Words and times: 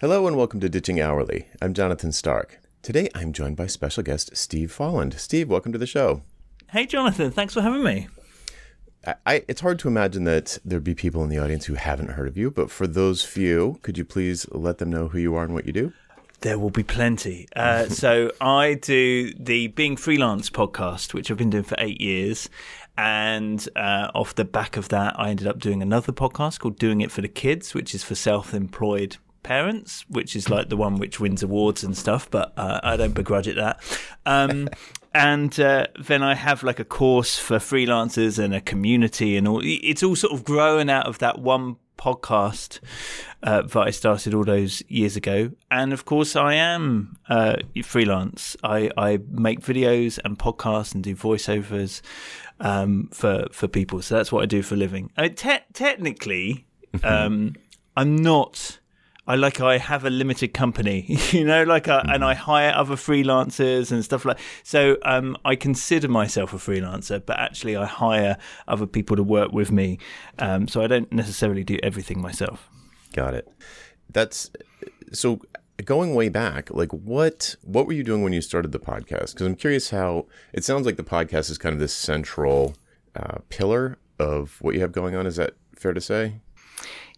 Hello 0.00 0.26
and 0.26 0.34
welcome 0.34 0.60
to 0.60 0.68
Ditching 0.70 0.98
Hourly. 0.98 1.48
I'm 1.60 1.74
Jonathan 1.74 2.10
Stark. 2.10 2.58
Today 2.80 3.10
I'm 3.14 3.34
joined 3.34 3.56
by 3.56 3.66
special 3.66 4.02
guest 4.02 4.34
Steve 4.34 4.74
Folland. 4.74 5.18
Steve, 5.18 5.50
welcome 5.50 5.72
to 5.72 5.78
the 5.78 5.86
show. 5.86 6.22
Hey, 6.70 6.86
Jonathan, 6.86 7.30
thanks 7.30 7.52
for 7.52 7.60
having 7.60 7.84
me. 7.84 8.08
I, 9.06 9.14
I, 9.26 9.44
it's 9.46 9.60
hard 9.60 9.78
to 9.80 9.88
imagine 9.88 10.24
that 10.24 10.56
there'd 10.64 10.82
be 10.82 10.94
people 10.94 11.22
in 11.22 11.28
the 11.28 11.38
audience 11.38 11.66
who 11.66 11.74
haven't 11.74 12.12
heard 12.12 12.28
of 12.28 12.38
you, 12.38 12.50
but 12.50 12.70
for 12.70 12.86
those 12.86 13.22
few, 13.22 13.78
could 13.82 13.98
you 13.98 14.06
please 14.06 14.48
let 14.52 14.78
them 14.78 14.88
know 14.88 15.08
who 15.08 15.18
you 15.18 15.34
are 15.34 15.44
and 15.44 15.52
what 15.52 15.66
you 15.66 15.72
do? 15.74 15.92
There 16.40 16.58
will 16.58 16.70
be 16.70 16.82
plenty. 16.82 17.46
Uh, 17.54 17.84
so 17.90 18.32
I 18.40 18.78
do 18.80 19.34
the 19.34 19.66
Being 19.66 19.98
Freelance 19.98 20.48
podcast, 20.48 21.12
which 21.12 21.30
I've 21.30 21.36
been 21.36 21.50
doing 21.50 21.64
for 21.64 21.76
eight 21.78 22.00
years. 22.00 22.48
And 22.96 23.68
uh, 23.76 24.10
off 24.14 24.34
the 24.34 24.46
back 24.46 24.78
of 24.78 24.88
that, 24.88 25.20
I 25.20 25.28
ended 25.28 25.46
up 25.46 25.58
doing 25.58 25.82
another 25.82 26.10
podcast 26.10 26.60
called 26.60 26.78
Doing 26.78 27.02
It 27.02 27.10
for 27.10 27.20
the 27.20 27.28
Kids, 27.28 27.74
which 27.74 27.94
is 27.94 28.02
for 28.02 28.14
self 28.14 28.54
employed 28.54 29.18
parents, 29.42 30.04
which 30.08 30.36
is 30.36 30.48
like 30.48 30.68
the 30.68 30.76
one 30.76 30.96
which 30.96 31.20
wins 31.20 31.42
awards 31.42 31.82
and 31.84 31.96
stuff, 31.96 32.30
but 32.30 32.52
uh, 32.56 32.80
I 32.82 32.96
don't 32.96 33.14
begrudge 33.14 33.48
it 33.48 33.56
that. 33.56 33.80
Um, 34.26 34.68
and 35.14 35.58
uh, 35.58 35.86
then 35.98 36.22
I 36.22 36.34
have 36.34 36.62
like 36.62 36.78
a 36.78 36.84
course 36.84 37.38
for 37.38 37.56
freelancers 37.56 38.38
and 38.38 38.54
a 38.54 38.60
community, 38.60 39.36
and 39.36 39.48
all. 39.48 39.60
It's 39.62 40.02
all 40.02 40.16
sort 40.16 40.32
of 40.32 40.44
growing 40.44 40.90
out 40.90 41.06
of 41.06 41.18
that 41.18 41.38
one 41.38 41.76
podcast 42.00 42.80
uh, 43.42 43.62
that 43.62 43.78
I 43.78 43.90
started 43.90 44.34
all 44.34 44.44
those 44.44 44.82
years 44.88 45.16
ago. 45.16 45.52
And 45.70 45.92
of 45.92 46.04
course, 46.04 46.34
I 46.34 46.54
am 46.54 47.18
uh, 47.28 47.56
freelance. 47.84 48.56
I, 48.64 48.90
I 48.96 49.18
make 49.28 49.60
videos 49.60 50.18
and 50.24 50.38
podcasts 50.38 50.94
and 50.94 51.04
do 51.04 51.14
voiceovers 51.14 52.00
um, 52.58 53.08
for 53.12 53.46
for 53.52 53.68
people. 53.68 54.02
So 54.02 54.16
that's 54.16 54.32
what 54.32 54.42
I 54.42 54.46
do 54.46 54.62
for 54.62 54.74
a 54.74 54.78
living. 54.78 55.12
I 55.16 55.22
mean, 55.22 55.34
te- 55.34 55.66
technically, 55.72 56.66
um, 57.02 57.54
I'm 57.96 58.16
not 58.16 58.78
I 59.26 59.36
like 59.36 59.60
I 59.60 59.78
have 59.78 60.04
a 60.04 60.10
limited 60.10 60.54
company, 60.54 61.04
you 61.30 61.44
know, 61.44 61.64
like 61.64 61.88
I, 61.88 62.00
and 62.08 62.24
I 62.24 62.34
hire 62.34 62.72
other 62.74 62.96
freelancers 62.96 63.92
and 63.92 64.04
stuff 64.04 64.24
like. 64.24 64.38
So 64.62 64.96
um, 65.04 65.36
I 65.44 65.56
consider 65.56 66.08
myself 66.08 66.52
a 66.52 66.56
freelancer, 66.56 67.24
but 67.24 67.38
actually 67.38 67.76
I 67.76 67.84
hire 67.84 68.36
other 68.66 68.86
people 68.86 69.16
to 69.16 69.22
work 69.22 69.52
with 69.52 69.70
me. 69.70 69.98
Um, 70.38 70.68
so 70.68 70.82
I 70.82 70.86
don't 70.86 71.10
necessarily 71.12 71.64
do 71.64 71.78
everything 71.82 72.20
myself. 72.20 72.68
Got 73.12 73.34
it. 73.34 73.48
That's 74.08 74.50
so 75.12 75.40
going 75.84 76.14
way 76.14 76.28
back. 76.28 76.70
Like 76.70 76.92
what 76.92 77.56
what 77.62 77.86
were 77.86 77.92
you 77.92 78.04
doing 78.04 78.22
when 78.22 78.32
you 78.32 78.40
started 78.40 78.72
the 78.72 78.80
podcast? 78.80 79.34
Because 79.34 79.46
I'm 79.46 79.56
curious 79.56 79.90
how 79.90 80.26
it 80.52 80.64
sounds 80.64 80.86
like 80.86 80.96
the 80.96 81.04
podcast 81.04 81.50
is 81.50 81.58
kind 81.58 81.72
of 81.72 81.78
this 81.78 81.94
central 81.94 82.74
uh, 83.14 83.38
pillar 83.48 83.98
of 84.18 84.58
what 84.60 84.74
you 84.74 84.80
have 84.80 84.92
going 84.92 85.14
on. 85.14 85.26
Is 85.26 85.36
that 85.36 85.54
fair 85.76 85.92
to 85.92 86.00
say? 86.00 86.40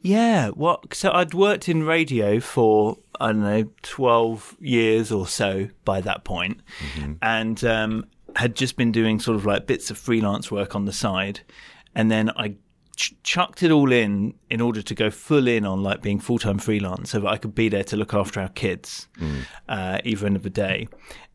Yeah, 0.03 0.50
well, 0.56 0.83
so 0.92 1.12
I'd 1.12 1.33
worked 1.33 1.69
in 1.69 1.84
radio 1.84 2.41
for 2.41 2.98
I 3.20 3.28
don't 3.28 3.41
know 3.41 3.70
twelve 3.83 4.56
years 4.61 5.12
or 5.12 5.28
so 5.28 5.69
by 5.84 6.00
that 6.00 6.25
point, 6.25 6.61
mm-hmm. 6.81 7.12
and 7.22 7.64
um, 7.64 8.06
had 8.34 8.56
just 8.56 8.77
been 8.77 8.91
doing 8.91 9.20
sort 9.20 9.36
of 9.36 9.47
like 9.47 9.69
bits 9.69 9.92
of 9.92 9.98
freelance 9.98 10.50
work 10.50 10.75
on 10.75 10.86
the 10.86 10.92
side, 10.92 11.41
and 11.95 12.11
then 12.11 12.30
I 12.30 12.56
ch- 12.97 13.14
chucked 13.23 13.62
it 13.62 13.70
all 13.70 13.92
in 13.92 14.34
in 14.50 14.61
order 14.61 14.83
to 14.83 14.95
go 14.95 15.08
full 15.08 15.47
in 15.47 15.64
on 15.64 15.84
like 15.84 16.03
being 16.03 16.19
full 16.19 16.41
time 16.41 16.58
freelance, 16.58 17.11
so 17.11 17.20
that 17.20 17.28
I 17.28 17.36
could 17.36 17.55
be 17.55 17.69
there 17.69 17.84
to 17.84 17.97
look 17.97 18.12
after 18.12 18.41
our 18.41 18.48
kids, 18.48 19.06
mm. 19.20 19.42
uh, 19.69 20.00
either 20.05 20.27
end 20.27 20.34
of 20.34 20.42
the 20.42 20.50
day. 20.50 20.89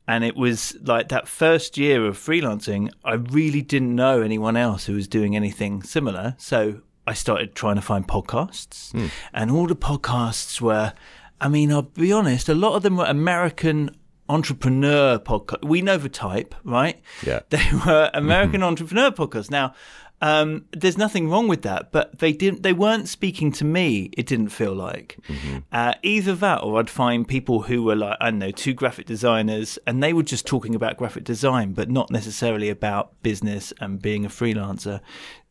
And 0.10 0.24
it 0.26 0.36
was 0.36 0.76
like 0.84 1.10
that 1.10 1.28
first 1.28 1.78
year 1.78 2.06
of 2.06 2.18
freelancing, 2.18 2.92
I 3.04 3.16
really 3.16 3.62
didn't 3.62 3.94
know 3.94 4.22
anyone 4.22 4.56
else 4.56 4.86
who 4.86 4.94
was 4.94 5.08
doing 5.08 5.36
anything 5.36 5.84
similar. 5.84 6.36
So 6.38 6.82
I 7.08 7.14
started 7.14 7.56
trying 7.56 7.76
to 7.76 7.82
find 7.82 8.08
podcasts, 8.08 8.92
mm. 8.92 9.10
and 9.34 9.50
all 9.50 9.66
the 9.66 9.76
podcasts 9.76 10.62
were, 10.62 10.94
I 11.40 11.48
mean, 11.48 11.72
I'll 11.72 11.84
be 11.84 12.12
honest, 12.12 12.50
a 12.50 12.56
lot 12.56 12.76
of 12.76 12.84
them 12.84 12.98
were 12.98 13.06
American 13.06 13.96
entrepreneur 14.30 15.18
podcast. 15.18 15.66
We 15.66 15.82
know 15.82 15.98
the 15.98 16.10
type, 16.10 16.54
right? 16.64 17.02
Yeah. 17.26 17.40
They 17.50 17.64
were 17.86 18.12
American 18.14 18.56
mm-hmm. 18.56 18.64
entrepreneur 18.64 19.12
podcasts. 19.12 19.50
Now, 19.50 19.74
um, 20.20 20.66
there's 20.72 20.98
nothing 20.98 21.30
wrong 21.30 21.48
with 21.48 21.62
that, 21.62 21.92
but 21.92 22.18
they 22.20 22.34
didn't. 22.34 22.64
They 22.64 22.74
weren't 22.74 23.08
speaking 23.08 23.52
to 23.54 23.66
me. 23.66 24.10
It 24.18 24.26
didn't 24.26 24.50
feel 24.50 24.74
like 24.74 25.18
mm-hmm. 25.28 25.60
uh, 25.72 25.94
either 26.02 26.34
that, 26.36 26.64
or 26.64 26.80
I'd 26.80 26.90
find 26.90 27.28
people 27.28 27.64
who 27.64 27.84
were 27.84 27.96
like 27.96 28.18
I 28.20 28.32
don't 28.32 28.40
know, 28.40 28.52
two 28.52 28.74
graphic 28.74 29.06
designers, 29.06 29.78
and 29.86 30.02
they 30.02 30.14
were 30.14 30.24
just 30.24 30.48
talking 30.48 30.74
about 30.74 30.98
graphic 30.98 31.24
design, 31.24 31.74
but 31.74 31.90
not 31.90 32.10
necessarily 32.10 32.70
about 32.70 33.22
business 33.22 33.72
and 33.80 34.02
being 34.02 34.26
a 34.26 34.30
freelancer. 34.30 35.02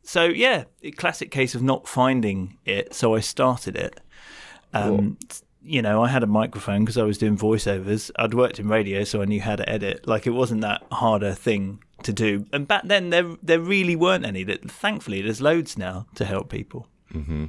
So 0.06 0.24
yeah, 0.24 0.64
classic 0.96 1.32
case 1.32 1.56
of 1.56 1.62
not 1.62 1.88
finding 1.88 2.58
it. 2.64 2.94
So 2.94 3.16
I 3.16 3.20
started 3.20 3.76
it. 3.76 4.00
Um, 4.72 5.18
you 5.62 5.82
know, 5.82 6.00
I 6.00 6.08
had 6.08 6.22
a 6.22 6.28
microphone 6.28 6.84
because 6.84 6.96
I 6.96 7.02
was 7.02 7.18
doing 7.18 7.36
voiceovers. 7.36 8.12
I'd 8.16 8.32
worked 8.32 8.60
in 8.60 8.68
radio, 8.68 9.02
so 9.02 9.20
I 9.20 9.24
knew 9.24 9.40
how 9.40 9.56
to 9.56 9.68
edit. 9.68 10.06
Like 10.06 10.28
it 10.28 10.30
wasn't 10.30 10.60
that 10.60 10.84
hard 10.92 11.24
a 11.24 11.34
thing 11.34 11.82
to 12.04 12.12
do. 12.12 12.46
And 12.52 12.68
back 12.68 12.82
then, 12.84 13.10
there 13.10 13.34
there 13.42 13.58
really 13.58 13.96
weren't 13.96 14.24
any. 14.24 14.44
That 14.44 14.70
thankfully, 14.70 15.22
there's 15.22 15.40
loads 15.40 15.76
now 15.76 16.06
to 16.14 16.24
help 16.24 16.50
people. 16.50 16.86
Mm-hmm. 17.12 17.46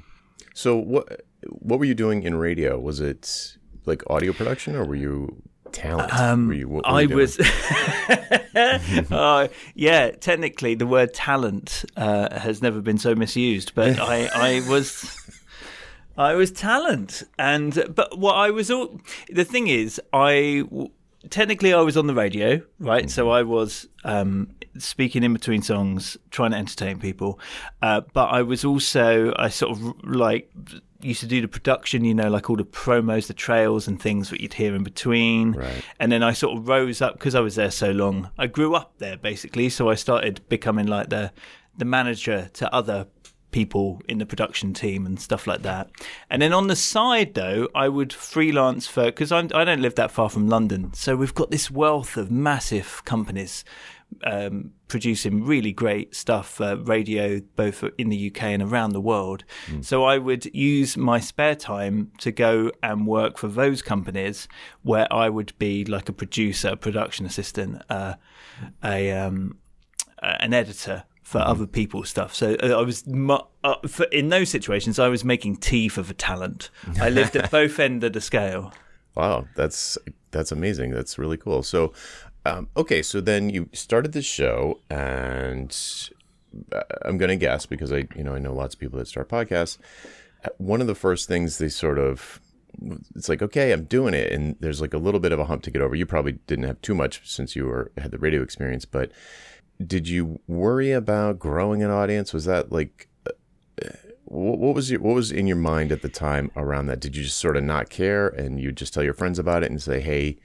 So 0.55 0.75
what 0.75 1.25
what 1.43 1.77
were 1.77 1.85
you 1.85 1.93
doing 1.95 2.23
in 2.23 2.35
radio? 2.35 2.79
Was 2.79 2.99
it 2.99 3.57
like 3.85 4.01
audio 4.09 4.33
production, 4.33 4.75
or 4.75 4.83
were 4.83 4.95
you 4.95 5.43
talent? 5.77 6.13
Um, 6.13 6.51
you, 6.51 6.67
what, 6.67 6.87
I 6.87 7.05
was. 7.05 7.39
uh, 9.11 9.47
yeah, 9.75 10.11
technically, 10.11 10.75
the 10.75 10.87
word 10.87 11.13
talent 11.13 11.85
uh, 11.95 12.37
has 12.39 12.61
never 12.61 12.81
been 12.81 12.97
so 12.97 13.15
misused, 13.15 13.73
but 13.75 13.99
I, 14.15 14.29
I 14.33 14.69
was. 14.69 15.23
I 16.19 16.33
was 16.33 16.51
talent, 16.51 17.21
and 17.37 17.93
but 17.93 18.17
what 18.17 18.33
I 18.33 18.49
was 18.49 18.71
all 18.71 18.99
the 19.29 19.45
thing 19.45 19.67
is, 19.67 20.01
I 20.11 20.63
technically 21.29 21.73
I 21.73 21.81
was 21.81 21.95
on 21.95 22.07
the 22.07 22.15
radio, 22.15 22.59
right? 22.79 23.03
Mm-hmm. 23.03 23.09
So 23.09 23.29
I 23.29 23.43
was 23.43 23.87
um, 24.03 24.49
speaking 24.79 25.23
in 25.23 25.33
between 25.33 25.61
songs, 25.61 26.17
trying 26.31 26.51
to 26.51 26.57
entertain 26.57 26.99
people. 26.99 27.39
Uh, 27.83 28.01
but 28.13 28.27
I 28.27 28.41
was 28.41 28.65
also 28.65 29.33
I 29.37 29.49
sort 29.49 29.77
of 29.77 30.03
like 30.03 30.51
used 31.01 31.19
to 31.19 31.27
do 31.27 31.41
the 31.41 31.47
production, 31.47 32.03
you 32.03 32.13
know, 32.13 32.29
like 32.29 32.49
all 32.49 32.55
the 32.55 32.63
promos, 32.63 33.27
the 33.27 33.33
trails 33.33 33.87
and 33.87 34.01
things 34.01 34.29
that 34.29 34.41
you'd 34.41 34.53
hear 34.53 34.75
in 34.75 34.83
between. 34.83 35.53
Right. 35.53 35.83
And 35.99 36.11
then 36.11 36.23
I 36.23 36.33
sort 36.33 36.57
of 36.57 36.67
rose 36.67 37.01
up 37.01 37.13
because 37.13 37.35
I 37.35 37.39
was 37.39 37.55
there 37.55 37.71
so 37.71 37.91
long. 37.91 38.29
I 38.37 38.47
grew 38.47 38.75
up 38.75 38.93
there 38.97 39.17
basically, 39.17 39.69
so 39.69 39.89
I 39.89 39.95
started 39.95 40.41
becoming 40.49 40.87
like 40.87 41.09
the 41.09 41.31
the 41.77 41.85
manager 41.85 42.49
to 42.53 42.73
other 42.73 43.05
people 43.51 44.01
in 44.07 44.17
the 44.17 44.25
production 44.25 44.73
team 44.73 45.05
and 45.05 45.19
stuff 45.19 45.47
like 45.47 45.61
that. 45.61 45.89
And 46.29 46.41
then 46.41 46.53
on 46.53 46.67
the 46.67 46.75
side, 46.75 47.33
though, 47.33 47.69
I 47.73 47.87
would 47.87 48.11
freelance 48.11 48.87
for 48.87 49.05
because 49.05 49.31
I 49.31 49.43
don't 49.43 49.81
live 49.81 49.95
that 49.95 50.11
far 50.11 50.29
from 50.29 50.47
London, 50.47 50.93
so 50.93 51.15
we've 51.15 51.33
got 51.33 51.51
this 51.51 51.71
wealth 51.71 52.17
of 52.17 52.31
massive 52.31 53.03
companies 53.05 53.63
um, 54.23 54.71
producing 54.87 55.43
really 55.43 55.71
great 55.71 56.15
stuff, 56.15 56.59
uh, 56.61 56.77
radio, 56.77 57.39
both 57.55 57.83
in 57.97 58.09
the 58.09 58.31
UK 58.31 58.43
and 58.43 58.63
around 58.63 58.91
the 58.91 59.01
world. 59.01 59.43
Mm. 59.67 59.83
So 59.83 60.03
I 60.05 60.17
would 60.17 60.45
use 60.55 60.97
my 60.97 61.19
spare 61.19 61.55
time 61.55 62.11
to 62.19 62.31
go 62.31 62.71
and 62.81 63.05
work 63.05 63.37
for 63.37 63.47
those 63.47 63.81
companies 63.81 64.47
where 64.83 65.11
I 65.11 65.29
would 65.29 65.53
be 65.59 65.85
like 65.85 66.09
a 66.09 66.13
producer, 66.13 66.69
a 66.69 66.77
production 66.77 67.25
assistant, 67.25 67.81
uh, 67.89 68.15
a 68.83 69.11
um, 69.11 69.57
an 70.21 70.53
editor 70.53 71.03
for 71.21 71.39
mm-hmm. 71.39 71.49
other 71.49 71.67
people's 71.67 72.09
stuff. 72.09 72.33
So 72.33 72.55
uh, 72.63 72.67
I 72.67 72.81
was 72.81 73.03
uh, 73.63 73.75
for, 73.87 74.05
in 74.05 74.29
those 74.29 74.49
situations. 74.49 74.97
I 74.99 75.09
was 75.09 75.23
making 75.23 75.57
tea 75.57 75.89
for 75.89 76.01
the 76.01 76.13
talent. 76.13 76.69
I 77.01 77.09
lived 77.09 77.35
at 77.35 77.51
both 77.59 77.79
end 77.79 78.03
of 78.03 78.13
the 78.13 78.21
scale. 78.21 78.73
Wow, 79.15 79.47
that's 79.55 79.97
that's 80.31 80.51
amazing. 80.51 80.91
That's 80.91 81.17
really 81.17 81.37
cool. 81.37 81.63
So, 81.63 81.93
um, 82.47 82.69
okay, 82.77 83.01
so 83.01 83.19
then 83.19 83.49
you 83.49 83.69
started 83.73 84.13
the 84.13 84.21
show, 84.21 84.79
and 84.89 85.75
uh, 86.71 86.81
I'm 87.03 87.17
going 87.17 87.29
to 87.29 87.35
guess 87.35 87.65
because 87.65 87.91
I, 87.91 88.07
you 88.15 88.23
know, 88.23 88.35
I 88.35 88.39
know 88.39 88.53
lots 88.53 88.73
of 88.73 88.79
people 88.79 88.97
that 88.99 89.07
start 89.07 89.27
podcasts. 89.27 89.77
Uh, 90.45 90.49
one 90.57 90.79
of 90.79 90.87
the 90.87 90.95
first 90.95 91.27
things 91.27 91.57
they 91.57 91.67
sort 91.67 91.99
of, 91.99 92.39
it's 93.15 93.27
like, 93.27 93.41
okay, 93.41 93.73
I'm 93.73 93.83
doing 93.83 94.13
it, 94.13 94.31
and 94.31 94.55
there's 94.61 94.79
like 94.79 94.93
a 94.93 94.97
little 94.97 95.19
bit 95.19 95.33
of 95.33 95.39
a 95.39 95.45
hump 95.45 95.63
to 95.63 95.71
get 95.71 95.81
over. 95.81 95.93
You 95.93 96.05
probably 96.05 96.39
didn't 96.47 96.65
have 96.65 96.81
too 96.81 96.95
much 96.95 97.21
since 97.29 97.53
you 97.53 97.65
were 97.65 97.91
had 97.97 98.11
the 98.11 98.17
radio 98.17 98.41
experience, 98.41 98.85
but 98.85 99.11
did 99.85 100.07
you 100.07 100.39
worry 100.47 100.93
about 100.93 101.39
growing 101.39 101.83
an 101.83 101.91
audience? 101.91 102.33
Was 102.33 102.45
that 102.45 102.71
like, 102.71 103.09
uh, 103.27 103.31
what 104.23 104.73
was 104.73 104.89
your 104.89 105.01
what 105.01 105.15
was 105.15 105.33
in 105.33 105.47
your 105.47 105.57
mind 105.57 105.91
at 105.91 106.01
the 106.01 106.09
time 106.09 106.49
around 106.55 106.85
that? 106.87 107.01
Did 107.01 107.17
you 107.17 107.23
just 107.23 107.39
sort 107.39 107.57
of 107.57 107.63
not 107.63 107.89
care, 107.89 108.29
and 108.29 108.59
you 108.61 108.71
just 108.71 108.93
tell 108.93 109.03
your 109.03 109.13
friends 109.13 109.37
about 109.37 109.63
it 109.63 109.69
and 109.69 109.81
say, 109.81 109.99
hey? 109.99 110.37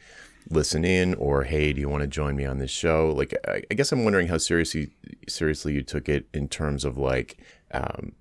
Listen 0.53 0.85
in 0.85 1.15
or 1.15 1.45
hey 1.45 1.73
do 1.73 1.81
you 1.81 1.89
want 1.89 2.03
to 2.03 2.07
join 2.07 2.37
me 2.37 2.45
on 2.45 2.59
this 2.59 2.71
show? 2.71 3.13
Like 3.17 3.35
i, 3.49 3.63
I 3.71 3.75
guess 3.75 3.93
i'm 3.93 4.05
wondering 4.05 4.29
how 4.29 4.39
seriously 4.39 4.93
seriously 5.29 5.73
you 5.73 5.83
took 5.83 6.09
it 6.09 6.27
in 6.33 6.49
terms 6.49 6.85
of 6.85 6.99
like 6.99 7.39
um, 7.73 8.13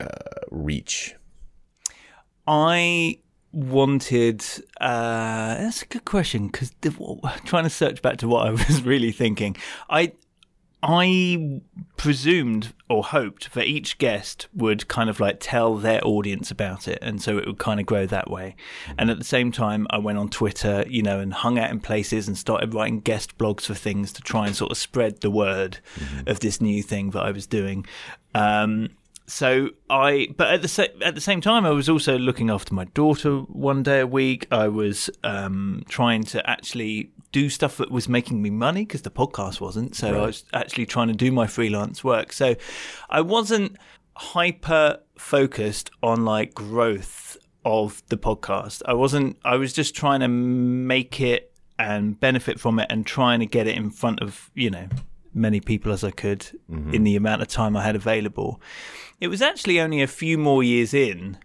uh, 0.00 0.06
reach. 0.50 1.14
I 2.46 3.20
wanted 3.52 4.42
uh, 4.80 5.54
that's 5.54 5.82
a 5.82 5.86
good 5.86 6.04
question 6.04 6.46
because 6.48 6.72
trying 7.44 7.64
to 7.64 7.70
search 7.70 8.00
back 8.02 8.18
to 8.18 8.28
what 8.28 8.46
i 8.46 8.50
was 8.68 8.82
really 8.82 9.12
thinking. 9.12 9.56
I 9.88 10.12
I 10.82 11.60
presumed 11.96 12.72
or 12.88 13.04
hoped 13.04 13.52
that 13.52 13.66
each 13.66 13.98
guest 13.98 14.48
would 14.54 14.88
kind 14.88 15.10
of 15.10 15.20
like 15.20 15.36
tell 15.38 15.76
their 15.76 16.00
audience 16.04 16.50
about 16.50 16.88
it, 16.88 16.98
and 17.02 17.20
so 17.20 17.36
it 17.36 17.46
would 17.46 17.58
kind 17.58 17.80
of 17.80 17.86
grow 17.86 18.06
that 18.06 18.30
way. 18.30 18.56
And 18.96 19.10
at 19.10 19.18
the 19.18 19.24
same 19.24 19.52
time, 19.52 19.86
I 19.90 19.98
went 19.98 20.18
on 20.18 20.30
Twitter, 20.30 20.84
you 20.88 21.02
know, 21.02 21.20
and 21.20 21.32
hung 21.32 21.58
out 21.58 21.70
in 21.70 21.80
places 21.80 22.28
and 22.28 22.36
started 22.36 22.72
writing 22.74 23.00
guest 23.00 23.36
blogs 23.36 23.66
for 23.66 23.74
things 23.74 24.12
to 24.14 24.22
try 24.22 24.46
and 24.46 24.56
sort 24.56 24.70
of 24.70 24.78
spread 24.78 25.20
the 25.20 25.30
word 25.30 25.80
mm-hmm. 25.96 26.28
of 26.28 26.40
this 26.40 26.60
new 26.60 26.82
thing 26.82 27.10
that 27.10 27.22
I 27.22 27.30
was 27.30 27.46
doing. 27.46 27.84
Um, 28.34 28.90
so 29.30 29.70
I, 29.88 30.28
but 30.36 30.48
at 30.48 30.62
the 30.62 30.68
sa- 30.68 30.86
at 31.02 31.14
the 31.14 31.20
same 31.20 31.40
time, 31.40 31.64
I 31.64 31.70
was 31.70 31.88
also 31.88 32.18
looking 32.18 32.50
after 32.50 32.74
my 32.74 32.84
daughter 32.86 33.38
one 33.38 33.82
day 33.82 34.00
a 34.00 34.06
week. 34.06 34.48
I 34.50 34.68
was 34.68 35.08
um, 35.22 35.84
trying 35.88 36.24
to 36.24 36.50
actually 36.50 37.12
do 37.30 37.48
stuff 37.48 37.76
that 37.76 37.92
was 37.92 38.08
making 38.08 38.42
me 38.42 38.50
money 38.50 38.84
because 38.84 39.02
the 39.02 39.10
podcast 39.10 39.60
wasn't. 39.60 39.94
So 39.94 40.10
right. 40.10 40.20
I 40.20 40.26
was 40.26 40.44
actually 40.52 40.86
trying 40.86 41.08
to 41.08 41.14
do 41.14 41.30
my 41.30 41.46
freelance 41.46 42.02
work. 42.02 42.32
So 42.32 42.56
I 43.08 43.20
wasn't 43.20 43.76
hyper 44.16 44.98
focused 45.16 45.90
on 46.02 46.24
like 46.24 46.52
growth 46.52 47.36
of 47.64 48.02
the 48.08 48.16
podcast. 48.16 48.82
I 48.86 48.94
wasn't. 48.94 49.38
I 49.44 49.56
was 49.56 49.72
just 49.72 49.94
trying 49.94 50.20
to 50.20 50.28
make 50.28 51.20
it 51.20 51.52
and 51.78 52.18
benefit 52.18 52.58
from 52.58 52.80
it 52.80 52.88
and 52.90 53.06
trying 53.06 53.40
to 53.40 53.46
get 53.46 53.68
it 53.68 53.76
in 53.76 53.90
front 53.90 54.20
of 54.20 54.50
you 54.54 54.70
know 54.70 54.88
many 55.32 55.60
people 55.60 55.92
as 55.92 56.02
I 56.04 56.10
could 56.10 56.40
mm-hmm. 56.70 56.94
in 56.94 57.04
the 57.04 57.16
amount 57.16 57.42
of 57.42 57.48
time 57.48 57.76
I 57.76 57.84
had 57.84 57.96
available. 57.96 58.60
It 59.20 59.28
was 59.28 59.42
actually 59.42 59.80
only 59.80 60.02
a 60.02 60.06
few 60.06 60.38
more 60.38 60.62
years 60.62 60.94
in 60.94 61.38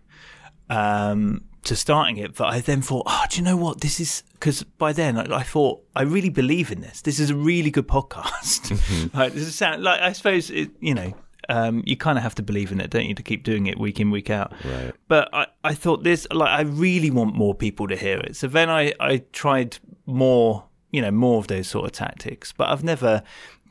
um, 0.70 1.44
to 1.64 1.76
starting 1.76 2.18
it 2.18 2.36
but 2.36 2.46
I 2.46 2.62
then 2.62 2.82
thought, 2.82 3.04
oh, 3.06 3.24
do 3.30 3.38
you 3.38 3.44
know 3.44 3.58
what? 3.58 3.82
This 3.82 4.00
is 4.00 4.24
because 4.34 4.64
by 4.64 4.94
then 4.94 5.18
I, 5.18 5.38
I, 5.38 5.44
thought 5.44 5.84
I 5.96 6.04
really 6.04 6.30
believe 6.30 6.72
in 6.72 6.82
this. 6.82 7.02
This 7.02 7.20
is 7.20 7.30
a 7.30 7.36
really 7.36 7.72
good 7.72 7.88
podcast. 7.88 8.72
Mm-hmm. 8.76 9.18
like, 9.18 9.34
this 9.34 9.44
is 9.44 9.56
sound, 9.56 9.84
like 9.84 10.00
I 10.02 10.12
suppose 10.14 10.50
it, 10.50 10.72
you 10.80 10.94
know. 10.94 11.14
Um, 11.48 11.84
you 11.86 11.96
kind 11.96 12.18
of 12.18 12.24
have 12.24 12.34
to 12.36 12.44
believe 12.44 12.72
in 12.72 12.82
it, 12.82 12.90
don't 12.90 13.06
you, 13.06 13.14
to 13.14 13.22
keep 13.22 13.44
doing 13.44 13.68
it 13.68 13.78
week 13.80 14.00
in, 14.00 14.10
week 14.10 14.32
out. 14.32 14.52
Right. 14.64 14.92
But 15.08 15.30
I, 15.32 15.46
I 15.64 15.76
thought 15.76 16.04
this, 16.04 16.26
like, 16.32 16.50
I 16.50 16.62
really 16.62 17.12
want 17.12 17.36
more 17.36 17.54
people 17.54 17.88
to 17.88 17.96
hear 17.96 18.18
it. 18.18 18.36
So 18.36 18.48
then 18.48 18.68
I, 18.68 18.94
I 19.00 19.18
tried 19.32 19.78
more, 20.08 20.66
you 20.92 21.04
know, 21.04 21.12
more 21.12 21.38
of 21.38 21.46
those 21.46 21.68
sort 21.68 21.86
of 21.86 21.92
tactics. 21.92 22.52
But 22.52 22.70
I've 22.70 22.84
never 22.84 23.22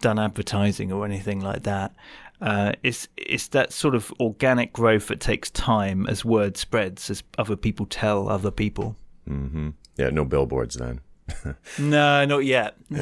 done 0.00 0.18
advertising 0.18 0.92
or 0.92 1.04
anything 1.04 1.40
like 1.40 1.62
that. 1.64 1.94
Uh, 2.40 2.72
it's 2.82 3.08
it's 3.16 3.48
that 3.48 3.72
sort 3.72 3.94
of 3.94 4.12
organic 4.20 4.72
growth 4.72 5.08
that 5.08 5.20
takes 5.20 5.50
time 5.50 6.06
as 6.06 6.24
word 6.24 6.56
spreads, 6.56 7.08
as 7.08 7.22
other 7.38 7.56
people 7.56 7.86
tell 7.86 8.28
other 8.28 8.50
people. 8.50 8.96
Mm-hmm. 9.28 9.70
Yeah, 9.96 10.10
no 10.10 10.24
billboards 10.24 10.74
then. 10.74 11.00
no, 11.78 12.24
not 12.24 12.44
yet. 12.44 12.76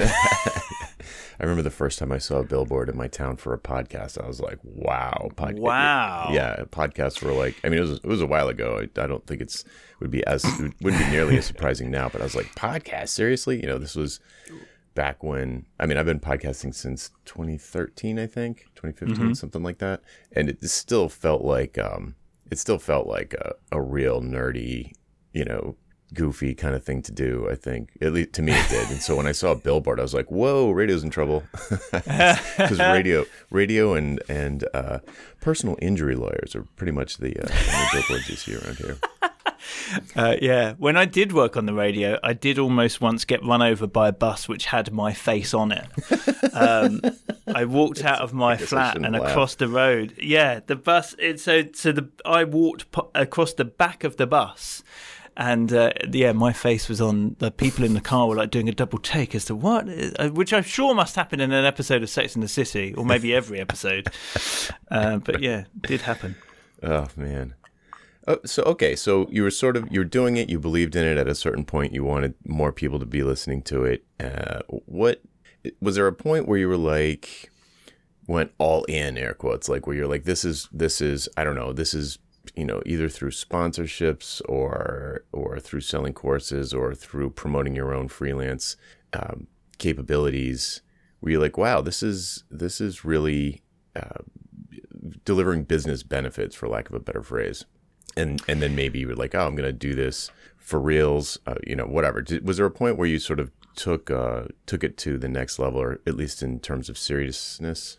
I 1.43 1.44
remember 1.44 1.62
the 1.62 1.71
first 1.71 1.99
time 1.99 2.12
I 2.12 2.19
saw 2.19 2.39
a 2.39 2.44
billboard 2.44 2.89
in 2.89 2.97
my 2.97 3.09
town 3.09 3.37
for 3.37 3.53
a 3.53 3.59
podcast. 3.59 4.23
I 4.23 4.29
was 4.29 4.38
like, 4.41 4.59
"Wow, 4.62 5.31
pod- 5.35 5.59
wow!" 5.59 6.29
Yeah, 6.33 6.62
podcasts 6.71 7.21
were 7.21 7.33
like. 7.33 7.56
I 7.65 7.69
mean, 7.69 7.79
it 7.79 7.83
was 7.83 7.93
it 7.93 8.05
was 8.05 8.21
a 8.21 8.27
while 8.27 8.49
ago. 8.49 8.79
I, 8.79 9.00
I 9.03 9.06
don't 9.09 9.27
think 9.27 9.41
it's 9.41 9.65
would 9.99 10.11
be 10.11 10.25
as 10.27 10.45
it 10.45 10.73
wouldn't 10.81 11.05
be 11.05 11.11
nearly 11.11 11.37
as 11.37 11.47
surprising 11.47 11.91
now. 11.91 12.09
But 12.09 12.21
I 12.21 12.25
was 12.25 12.37
like, 12.37 12.55
"Podcast? 12.55 13.09
Seriously?" 13.09 13.61
You 13.61 13.67
know, 13.67 13.79
this 13.79 13.97
was 13.97 14.21
back 14.94 15.23
when 15.23 15.67
I 15.79 15.87
mean 15.87 15.97
I've 15.97 16.06
been 16.06 16.21
podcasting 16.21 16.75
since 16.75 17.11
2013 17.25 18.19
I 18.19 18.27
think 18.27 18.67
2015 18.75 19.17
mm-hmm. 19.17 19.33
something 19.35 19.62
like 19.62 19.79
that. 19.79 20.03
And 20.33 20.49
it 20.49 20.62
still 20.69 21.09
felt 21.09 21.43
like 21.43 21.79
um 21.79 22.15
it 22.50 22.59
still 22.59 22.79
felt 22.79 23.06
like 23.06 23.35
a, 23.35 23.55
a 23.71 23.81
real 23.81 24.21
nerdy 24.21 24.93
you 25.33 25.44
know 25.44 25.77
goofy 26.15 26.55
kind 26.55 26.75
of 26.75 26.85
thing 26.85 27.00
to 27.03 27.12
do 27.12 27.49
I 27.50 27.55
think. 27.55 27.97
At 28.03 28.12
least 28.12 28.35
to 28.35 28.43
me 28.43 28.53
it 28.53 28.69
did. 28.69 28.91
And 28.91 29.00
so 29.00 29.17
when 29.17 29.27
I 29.27 29.33
saw 29.33 29.53
a 29.53 29.56
billboard 29.56 29.99
I 29.99 30.03
was 30.03 30.15
like 30.15 30.31
whoa 30.31 30.71
radio's 30.71 31.05
in 31.05 31.11
trouble. 31.11 31.43
Because 31.93 32.79
radio 32.79 33.25
radio 33.50 33.95
and 33.95 34.21
and 34.29 34.65
uh, 34.75 34.99
personal 35.41 35.77
injury 35.81 36.15
lawyers 36.15 36.55
are 36.55 36.65
pretty 36.77 36.93
much 36.93 37.19
the, 37.19 37.38
uh, 37.38 37.47
the 37.47 37.88
billboards 37.93 38.29
you 38.29 38.37
see 38.37 38.55
around 38.55 38.77
here 38.77 38.99
uh, 40.17 40.37
yeah, 40.41 40.75
when 40.79 40.97
I 40.97 41.05
did 41.05 41.32
work 41.32 41.56
on 41.56 41.67
the 41.67 41.75
radio, 41.75 42.19
I 42.23 42.32
did 42.32 42.59
almost 42.59 43.00
once 43.00 43.25
get 43.25 43.44
run 43.44 43.62
over 43.62 43.87
by 43.87 44.09
a 44.09 44.12
bus 44.12 44.49
which 44.49 44.67
had 44.67 44.93
my 44.93 45.12
face 45.12 45.55
on 45.55 45.73
it. 45.73 45.87
Um, 46.55 47.00
I 47.55 47.64
walked 47.64 48.05
out 48.05 48.20
of 48.20 48.35
my 48.35 48.59
flat 48.59 48.97
and 48.97 49.14
laugh. 49.14 49.31
across 49.31 49.55
the 49.55 49.69
road. 49.69 50.12
Yeah, 50.20 50.61
the 50.67 50.76
bus. 50.76 51.14
It, 51.19 51.41
so 51.41 51.62
so 51.73 51.93
the 51.93 52.11
I 52.26 52.44
walked 52.44 52.91
po- 52.91 53.11
across 53.14 53.55
the 53.55 53.64
back 53.64 54.05
of 54.05 54.19
the 54.19 54.26
bus. 54.26 54.82
And 55.35 55.73
uh, 55.73 55.93
yeah, 56.11 56.32
my 56.32 56.53
face 56.53 56.91
was 56.91 57.00
on. 57.00 57.37
The 57.38 57.50
people 57.50 57.85
in 57.85 57.94
the 57.94 58.03
car 58.03 58.29
were 58.29 58.37
like 58.37 58.50
doing 58.50 58.69
a 58.69 58.73
double 58.73 58.99
take 58.99 59.35
as 59.35 59.47
to 59.47 59.55
what, 59.55 59.88
uh, 60.19 60.29
which 60.29 60.53
I'm 60.53 60.62
sure 60.62 60.94
must 60.94 61.17
happen 61.17 61.41
in 61.41 61.53
an 61.53 61.64
episode 61.64 62.03
of 62.03 62.11
Sex 62.11 62.35
in 62.35 62.43
the 62.43 62.49
City, 62.49 62.93
or 62.94 63.06
maybe 63.06 63.35
every 63.35 63.61
episode. 63.61 64.09
Uh, 64.91 65.17
but 65.17 65.41
yeah, 65.41 65.64
did 65.81 66.03
happen. 66.03 66.37
Oh 66.82 67.09
man, 67.17 67.55
Oh, 68.29 68.39
so 68.45 68.63
okay, 68.65 68.95
so 68.95 69.27
you 69.31 69.43
were 69.43 69.51
sort 69.51 69.77
of 69.77 69.91
you're 69.91 70.05
doing 70.05 70.37
it. 70.37 70.49
You 70.49 70.61
believed 70.61 70.95
in 70.95 71.05
it 71.05 71.17
at 71.17 71.29
a 71.29 71.35
certain 71.35 71.65
point. 71.65 71.93
You 71.93 72.05
wanted 72.05 72.35
more 72.47 72.73
people 72.73 73.01
to 73.01 73.07
be 73.07 73.23
listening 73.23 73.63
to 73.63 73.85
it. 73.85 74.05
Uh, 74.21 74.61
what 74.69 75.23
was 75.81 75.97
there 75.97 76.07
a 76.07 76.13
point 76.13 76.47
where 76.47 76.59
you 76.59 76.69
were 76.69 76.77
like 76.77 77.51
went 78.29 78.53
all 78.59 78.85
in 78.85 79.19
air 79.19 79.35
quotes 79.35 79.69
like 79.69 79.87
where 79.87 79.97
you're 79.97 80.07
like 80.07 80.25
this 80.25 80.45
is 80.45 80.69
this 80.73 81.01
is 81.01 81.29
I 81.37 81.45
don't 81.45 81.57
know 81.57 81.73
this 81.73 81.93
is 81.93 82.19
you 82.55 82.65
know 82.65 82.81
either 82.87 83.09
through 83.09 83.31
sponsorships 83.31 84.41
or 84.49 85.25
or 85.33 85.59
through 85.59 85.81
selling 85.81 86.13
courses 86.13 86.73
or 86.73 86.95
through 86.95 87.31
promoting 87.31 87.75
your 87.75 87.93
own 87.93 88.09
freelance 88.09 88.77
um, 89.13 89.49
capabilities. 89.79 90.81
Where 91.19 91.33
you're 91.33 91.43
like 91.43 91.59
wow 91.59 91.81
this 91.81 92.03
is 92.05 92.45
this 92.51 92.81
is 92.81 93.05
really 93.05 93.63
uh, 93.97 94.23
delivering 95.25 95.65
business 95.65 96.05
benefits 96.05 96.55
for 96.55 96.69
lack 96.69 96.89
of 96.89 96.95
a 96.95 97.01
better 97.01 97.23
phrase 97.23 97.65
and 98.17 98.43
and 98.49 98.62
then 98.62 98.75
maybe 98.75 98.99
you 99.00 99.09
were 99.09 99.17
like, 99.17 99.35
oh, 99.35 99.47
I'm 99.47 99.55
gonna 99.55 99.73
do 99.73 99.94
this 99.94 100.31
for 100.59 100.81
reals, 100.81 101.38
uh, 101.47 101.55
you 101.67 101.76
know, 101.76 101.87
whatever. 101.87 102.23
Did, 102.23 102.47
was 102.47 102.56
there 102.56 102.67
a 102.67 102.70
point 102.70 102.97
where 102.97 103.09
you 103.09 103.19
sort 103.19 103.41
of 103.41 103.50
took 103.75 104.11
uh, 104.11 104.44
took 104.67 104.85
it 104.85 104.97
to 104.99 105.19
the 105.19 105.29
next 105.29 105.59
level, 105.59 105.81
or 105.81 106.00
at 106.06 106.17
least 106.17 106.43
in 106.43 106.61
terms 106.61 106.88
of 106.88 106.99
seriousness? 106.99 107.99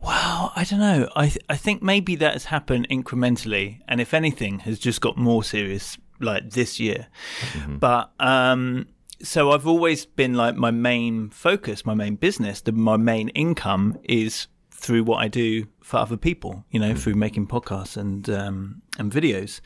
Well, 0.00 0.52
I 0.56 0.64
don't 0.64 0.80
know. 0.80 1.08
I 1.14 1.28
th- 1.28 1.44
I 1.48 1.56
think 1.56 1.82
maybe 1.82 2.16
that 2.16 2.32
has 2.32 2.46
happened 2.46 2.88
incrementally, 2.88 3.80
and 3.86 4.00
if 4.00 4.14
anything, 4.14 4.60
has 4.60 4.78
just 4.78 5.00
got 5.00 5.16
more 5.16 5.44
serious 5.44 5.96
like 6.18 6.50
this 6.50 6.80
year. 6.80 7.06
Mm-hmm. 7.52 7.78
But 7.78 8.10
um, 8.18 8.88
so 9.22 9.52
I've 9.52 9.66
always 9.66 10.04
been 10.04 10.34
like 10.34 10.56
my 10.56 10.70
main 10.70 11.30
focus, 11.30 11.86
my 11.86 11.94
main 11.94 12.16
business, 12.16 12.60
the, 12.60 12.72
my 12.72 12.96
main 12.96 13.28
income 13.30 13.98
is 14.02 14.48
through 14.70 15.04
what 15.04 15.18
I 15.18 15.28
do 15.28 15.66
for 15.80 15.98
other 15.98 16.16
people, 16.16 16.64
you 16.70 16.80
know, 16.80 16.92
mm. 16.92 16.98
through 16.98 17.14
making 17.14 17.46
podcasts 17.46 17.96
and 17.96 18.28
um, 18.28 18.81
and 18.98 19.12
videos. 19.12 19.60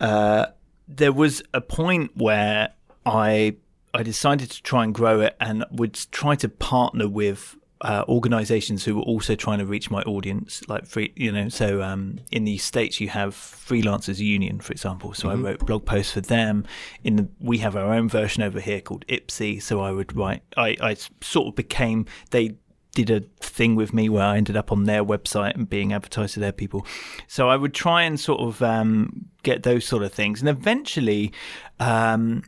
Uh, 0.00 0.46
there 0.86 1.12
was 1.12 1.42
a 1.52 1.60
point 1.60 2.16
where 2.16 2.70
I 3.04 3.56
I 3.94 4.02
decided 4.02 4.50
to 4.50 4.62
try 4.62 4.84
and 4.84 4.94
grow 4.94 5.20
it 5.20 5.36
and 5.40 5.64
would 5.70 5.94
try 6.12 6.34
to 6.36 6.48
partner 6.48 7.08
with 7.08 7.56
uh, 7.80 8.04
organizations 8.08 8.84
who 8.84 8.96
were 8.96 9.02
also 9.02 9.34
trying 9.34 9.58
to 9.58 9.66
reach 9.66 9.90
my 9.90 10.02
audience 10.02 10.62
like 10.68 10.84
free 10.84 11.12
you 11.14 11.30
know 11.30 11.48
so 11.48 11.80
um, 11.80 12.18
in 12.32 12.44
the 12.44 12.58
states 12.58 13.00
you 13.00 13.08
have 13.08 13.34
freelancers 13.34 14.18
union 14.18 14.58
for 14.60 14.72
example 14.72 15.14
so 15.14 15.28
mm-hmm. 15.28 15.46
i 15.46 15.50
wrote 15.50 15.64
blog 15.64 15.84
posts 15.84 16.12
for 16.12 16.20
them 16.20 16.64
in 17.04 17.16
the, 17.16 17.28
we 17.40 17.58
have 17.58 17.76
our 17.76 17.94
own 17.94 18.08
version 18.08 18.42
over 18.42 18.58
here 18.58 18.80
called 18.80 19.06
IPSE 19.06 19.62
so 19.62 19.80
i 19.80 19.92
would 19.92 20.16
write 20.16 20.42
i, 20.56 20.76
I 20.80 20.96
sort 21.20 21.48
of 21.48 21.54
became 21.54 22.06
they 22.30 22.56
did 23.04 23.24
a 23.40 23.44
thing 23.44 23.76
with 23.76 23.92
me 23.92 24.08
where 24.08 24.24
I 24.24 24.36
ended 24.36 24.56
up 24.56 24.72
on 24.72 24.84
their 24.84 25.04
website 25.04 25.54
and 25.54 25.68
being 25.68 25.92
advertised 25.92 26.34
to 26.34 26.40
their 26.40 26.52
people. 26.52 26.86
So 27.26 27.48
I 27.48 27.56
would 27.56 27.74
try 27.74 28.02
and 28.02 28.18
sort 28.18 28.40
of 28.40 28.62
um, 28.62 29.26
get 29.42 29.62
those 29.62 29.84
sort 29.84 30.02
of 30.02 30.12
things, 30.12 30.40
and 30.40 30.48
eventually, 30.48 31.32
um, 31.80 32.42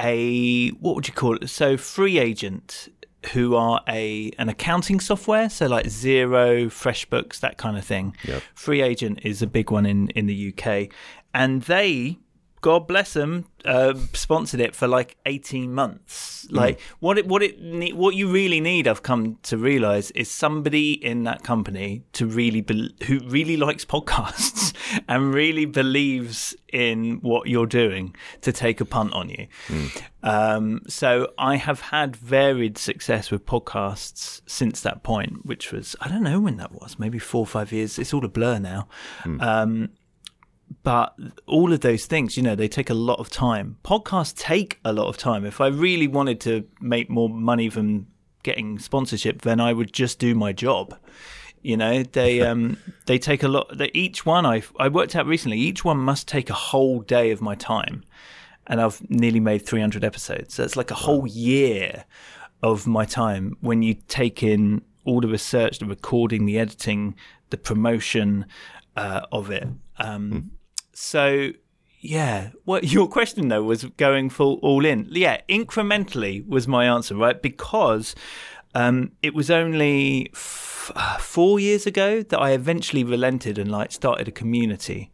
a 0.00 0.70
what 0.70 0.94
would 0.96 1.08
you 1.08 1.14
call 1.14 1.36
it? 1.36 1.48
So 1.48 1.76
FreeAgent 1.76 2.88
who 3.32 3.54
are 3.54 3.82
a 3.88 4.30
an 4.38 4.48
accounting 4.48 5.00
software, 5.00 5.50
so 5.50 5.66
like 5.66 5.86
Xero, 5.86 6.66
FreshBooks, 6.66 7.40
that 7.40 7.58
kind 7.58 7.76
of 7.76 7.84
thing. 7.84 8.16
Yep. 8.24 8.42
FreeAgent 8.56 9.24
is 9.24 9.42
a 9.42 9.46
big 9.46 9.70
one 9.70 9.86
in 9.86 10.08
in 10.10 10.26
the 10.26 10.54
UK, 10.54 10.88
and 11.34 11.62
they 11.62 12.18
God 12.60 12.86
bless 12.86 13.14
them, 13.14 13.46
uh, 13.64 13.94
sponsored 14.12 14.60
it 14.60 14.74
for 14.74 14.86
like 14.86 15.16
eighteen 15.24 15.72
months. 15.72 16.46
Mm. 16.50 16.56
Like 16.56 16.80
what 16.98 17.18
it 17.18 17.26
what 17.26 17.42
it 17.42 17.96
what 17.96 18.14
you 18.14 18.30
really 18.30 18.60
need, 18.60 18.86
I've 18.86 19.02
come 19.02 19.38
to 19.44 19.56
realize, 19.56 20.10
is 20.12 20.30
somebody 20.30 20.92
in 20.92 21.24
that 21.24 21.42
company 21.42 22.02
to 22.12 22.26
really 22.26 22.60
be, 22.60 22.94
who 23.06 23.20
really 23.20 23.56
likes 23.56 23.84
podcasts 23.84 24.74
and 25.08 25.32
really 25.32 25.64
believes 25.64 26.54
in 26.72 27.18
what 27.22 27.48
you're 27.48 27.66
doing 27.66 28.14
to 28.42 28.52
take 28.52 28.80
a 28.80 28.84
punt 28.84 29.12
on 29.12 29.28
you. 29.28 29.46
Mm. 29.68 30.02
Um, 30.22 30.82
so 30.86 31.32
I 31.38 31.56
have 31.56 31.80
had 31.80 32.14
varied 32.14 32.76
success 32.76 33.30
with 33.30 33.46
podcasts 33.46 34.42
since 34.46 34.82
that 34.82 35.02
point, 35.02 35.46
which 35.46 35.72
was 35.72 35.96
I 36.00 36.08
don't 36.08 36.22
know 36.22 36.40
when 36.40 36.56
that 36.58 36.72
was, 36.72 36.98
maybe 36.98 37.18
four 37.18 37.40
or 37.40 37.46
five 37.46 37.72
years. 37.72 37.98
It's 37.98 38.12
all 38.12 38.24
a 38.24 38.28
blur 38.28 38.58
now. 38.58 38.88
Mm. 39.24 39.42
Um, 39.42 39.88
but 40.82 41.14
all 41.46 41.72
of 41.72 41.80
those 41.80 42.06
things, 42.06 42.36
you 42.36 42.42
know, 42.42 42.54
they 42.54 42.68
take 42.68 42.90
a 42.90 42.94
lot 42.94 43.18
of 43.18 43.30
time. 43.30 43.76
Podcasts 43.84 44.36
take 44.36 44.78
a 44.84 44.92
lot 44.92 45.08
of 45.08 45.16
time. 45.16 45.44
If 45.44 45.60
I 45.60 45.66
really 45.66 46.06
wanted 46.06 46.40
to 46.42 46.66
make 46.80 47.10
more 47.10 47.28
money 47.28 47.68
than 47.68 48.06
getting 48.42 48.78
sponsorship, 48.78 49.42
then 49.42 49.60
I 49.60 49.72
would 49.72 49.92
just 49.92 50.18
do 50.18 50.34
my 50.34 50.52
job. 50.52 50.96
You 51.62 51.76
know, 51.76 52.02
they 52.02 52.40
um 52.50 52.78
they 53.06 53.18
take 53.18 53.42
a 53.42 53.48
lot. 53.48 53.76
They, 53.76 53.90
each 53.94 54.24
one 54.24 54.46
I 54.46 54.62
I 54.78 54.88
worked 54.88 55.16
out 55.16 55.26
recently. 55.26 55.58
Each 55.58 55.84
one 55.84 55.98
must 55.98 56.28
take 56.28 56.50
a 56.50 56.54
whole 56.54 57.00
day 57.00 57.30
of 57.30 57.42
my 57.42 57.54
time, 57.54 58.04
and 58.66 58.80
I've 58.80 59.08
nearly 59.10 59.40
made 59.40 59.66
300 59.66 60.04
episodes. 60.04 60.54
So 60.54 60.62
it's 60.62 60.76
like 60.76 60.90
a 60.90 60.94
whole 60.94 61.26
year 61.26 62.04
of 62.62 62.86
my 62.86 63.04
time 63.04 63.56
when 63.60 63.82
you 63.82 63.94
take 64.08 64.42
in 64.42 64.82
all 65.04 65.20
the 65.20 65.28
research, 65.28 65.78
the 65.78 65.86
recording, 65.86 66.44
the 66.44 66.58
editing, 66.58 67.16
the 67.48 67.56
promotion 67.56 68.46
uh, 68.96 69.22
of 69.32 69.50
it. 69.50 69.66
Um, 69.98 70.30
mm. 70.30 70.48
So 71.00 71.52
yeah, 72.00 72.50
what 72.64 72.84
your 72.92 73.08
question 73.08 73.48
though 73.48 73.62
was 73.62 73.84
going 73.96 74.28
full 74.30 74.58
all 74.62 74.84
in. 74.84 75.08
Yeah, 75.10 75.40
incrementally 75.48 76.46
was 76.46 76.68
my 76.68 76.84
answer, 76.84 77.16
right? 77.16 77.40
Because 77.40 78.14
um, 78.74 79.12
it 79.22 79.34
was 79.34 79.50
only 79.50 80.30
f- 80.34 80.92
uh, 80.94 81.16
four 81.18 81.58
years 81.58 81.86
ago 81.86 82.22
that 82.22 82.38
I 82.38 82.50
eventually 82.50 83.02
relented 83.02 83.58
and 83.58 83.70
like 83.72 83.92
started 83.92 84.28
a 84.28 84.30
community. 84.30 85.10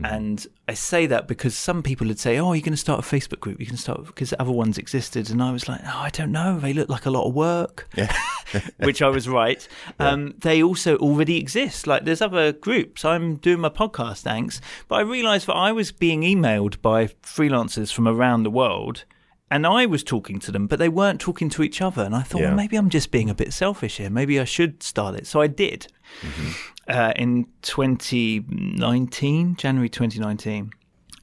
Mm. 0.00 0.14
And 0.14 0.46
I 0.68 0.74
say 0.74 1.06
that 1.06 1.26
because 1.26 1.56
some 1.56 1.82
people 1.82 2.06
would 2.06 2.18
say, 2.18 2.38
"Oh, 2.38 2.52
you're 2.52 2.62
going 2.62 2.72
to 2.72 2.76
start 2.76 3.00
a 3.00 3.08
Facebook 3.08 3.40
group. 3.40 3.58
You 3.60 3.66
can 3.66 3.78
start 3.78 4.04
because 4.04 4.34
other 4.38 4.52
ones 4.52 4.76
existed." 4.76 5.30
And 5.30 5.42
I 5.42 5.52
was 5.52 5.68
like, 5.68 5.80
"Oh, 5.84 5.98
I 5.98 6.10
don't 6.10 6.32
know. 6.32 6.58
They 6.58 6.74
look 6.74 6.88
like 6.88 7.06
a 7.06 7.10
lot 7.10 7.26
of 7.26 7.34
work," 7.34 7.88
yeah. 7.96 8.14
which 8.78 9.00
I 9.00 9.08
was 9.08 9.28
right. 9.28 9.66
Yeah. 9.98 10.10
Um, 10.10 10.34
they 10.38 10.62
also 10.62 10.96
already 10.98 11.38
exist. 11.38 11.86
Like 11.86 12.04
there's 12.04 12.22
other 12.22 12.52
groups. 12.52 13.04
I'm 13.04 13.36
doing 13.36 13.60
my 13.60 13.70
podcast, 13.70 14.20
thanks. 14.20 14.60
But 14.88 14.96
I 14.96 15.00
realised 15.00 15.46
that 15.46 15.54
I 15.54 15.72
was 15.72 15.92
being 15.92 16.22
emailed 16.22 16.80
by 16.82 17.06
freelancers 17.06 17.92
from 17.92 18.06
around 18.06 18.42
the 18.42 18.50
world 18.50 19.04
and 19.50 19.66
I 19.66 19.86
was 19.86 20.02
talking 20.02 20.40
to 20.40 20.50
them, 20.50 20.66
but 20.66 20.78
they 20.78 20.88
weren't 20.88 21.20
talking 21.20 21.48
to 21.50 21.62
each 21.62 21.80
other. 21.80 22.02
And 22.02 22.14
I 22.14 22.22
thought, 22.22 22.40
yeah. 22.40 22.48
well, 22.48 22.56
maybe 22.56 22.76
I'm 22.76 22.90
just 22.90 23.10
being 23.12 23.30
a 23.30 23.34
bit 23.34 23.52
selfish 23.52 23.98
here. 23.98 24.10
Maybe 24.10 24.40
I 24.40 24.44
should 24.44 24.82
start 24.82 25.14
it. 25.14 25.26
So 25.26 25.40
I 25.40 25.46
did 25.46 25.86
mm-hmm. 26.20 26.50
uh, 26.88 27.12
in 27.14 27.46
2019, 27.62 29.56
January 29.56 29.88
2019. 29.88 30.70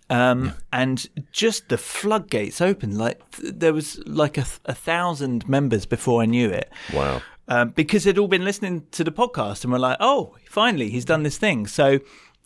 Um, 0.10 0.46
yeah. 0.46 0.52
And 0.72 1.10
just 1.32 1.68
the 1.68 1.78
floodgates 1.78 2.62
opened. 2.62 2.98
Like 2.98 3.22
there 3.40 3.74
was 3.74 4.00
like 4.08 4.38
a, 4.38 4.46
a 4.66 4.74
thousand 4.74 5.48
members 5.50 5.86
before 5.86 6.22
I 6.22 6.26
knew 6.26 6.50
it. 6.50 6.72
Wow. 6.94 7.22
Um, 7.50 7.70
because 7.72 8.06
they'd 8.06 8.18
all 8.18 8.30
been 8.30 8.46
listening 8.46 8.88
to 8.92 9.04
the 9.04 9.12
podcast 9.12 9.66
and 9.66 9.74
were 9.74 9.80
like, 9.80 9.98
oh, 10.00 10.36
finally, 10.46 10.90
he's 10.90 11.04
done 11.04 11.24
this 11.24 11.38
thing. 11.38 11.68
So 11.68 12.00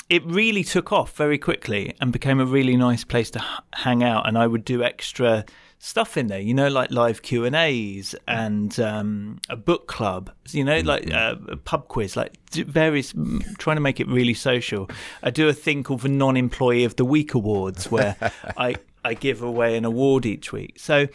it 0.10 0.26
really 0.26 0.64
took 0.64 0.92
off 0.92 1.16
very 1.16 1.38
quickly 1.38 1.94
and 2.02 2.12
became 2.12 2.40
a 2.40 2.46
really 2.46 2.76
nice 2.76 3.04
place 3.04 3.30
to 3.32 3.40
h- 3.40 3.64
hang 3.74 4.04
out. 4.04 4.28
And 4.28 4.38
I 4.38 4.48
would 4.48 4.66
do 4.66 4.82
extra 4.82 5.46
stuff 5.80 6.18
in 6.18 6.28
there, 6.28 6.40
you 6.40 6.54
know, 6.54 6.68
like 6.68 6.92
live 6.92 7.22
Q 7.22 7.46
and 7.46 7.56
A's 7.56 8.16
and 8.28 8.78
um, 8.80 9.40
a 9.50 9.56
book 9.56 9.88
club, 9.88 10.32
you 10.50 10.64
know, 10.64 10.80
like 10.80 11.06
mm-hmm. 11.06 11.50
uh, 11.50 11.54
a 11.54 11.58
pub 11.58 11.88
quiz, 11.88 12.16
like 12.16 12.34
various, 12.52 13.14
trying 13.58 13.78
to 13.78 13.82
make 13.82 14.00
it 14.00 14.08
really 14.08 14.34
social. 14.34 14.90
I 15.24 15.30
do 15.30 15.48
a 15.48 15.54
thing 15.54 15.84
called 15.84 16.02
the 16.02 16.10
Non-Employee 16.10 16.84
of 16.84 16.96
the 16.96 17.06
Week 17.06 17.34
Awards, 17.34 17.92
where 17.92 18.16
I 18.58 18.76
I 19.06 19.14
give 19.14 19.42
away 19.42 19.78
an 19.78 19.86
award 19.86 20.26
each 20.26 20.52
week. 20.52 20.80
So. 20.80 21.08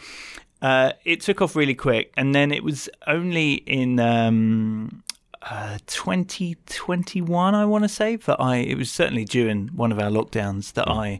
Uh, 0.61 0.93
it 1.03 1.19
took 1.19 1.41
off 1.41 1.57
really 1.57 1.75
quick, 1.75 2.13
and 2.15 2.33
then 2.33 2.49
it 2.49 2.63
was 2.63 2.87
only 3.05 3.55
in 3.55 3.99
um, 3.99 5.03
uh, 5.41 5.77
2021, 5.87 7.53
I 7.53 7.65
want 7.65 7.83
to 7.83 7.89
say, 7.89 8.15
that 8.15 8.39
I 8.39 8.59
it 8.59 8.77
was 8.77 8.89
certainly 8.89 9.25
during 9.25 9.67
one 9.75 9.91
of 9.91 9.99
our 9.99 10.09
lockdowns 10.09 10.71
that. 10.71 10.87
I 10.87 11.19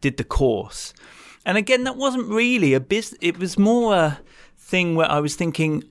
did 0.00 0.16
the 0.16 0.24
course. 0.24 0.94
And 1.48 1.56
again, 1.56 1.84
that 1.84 1.96
wasn't 1.96 2.28
really 2.28 2.74
a 2.74 2.80
business. 2.80 3.18
It 3.22 3.38
was 3.38 3.58
more 3.58 3.94
a 3.94 4.20
thing 4.58 4.94
where 4.96 5.10
I 5.10 5.18
was 5.18 5.34
thinking, 5.34 5.82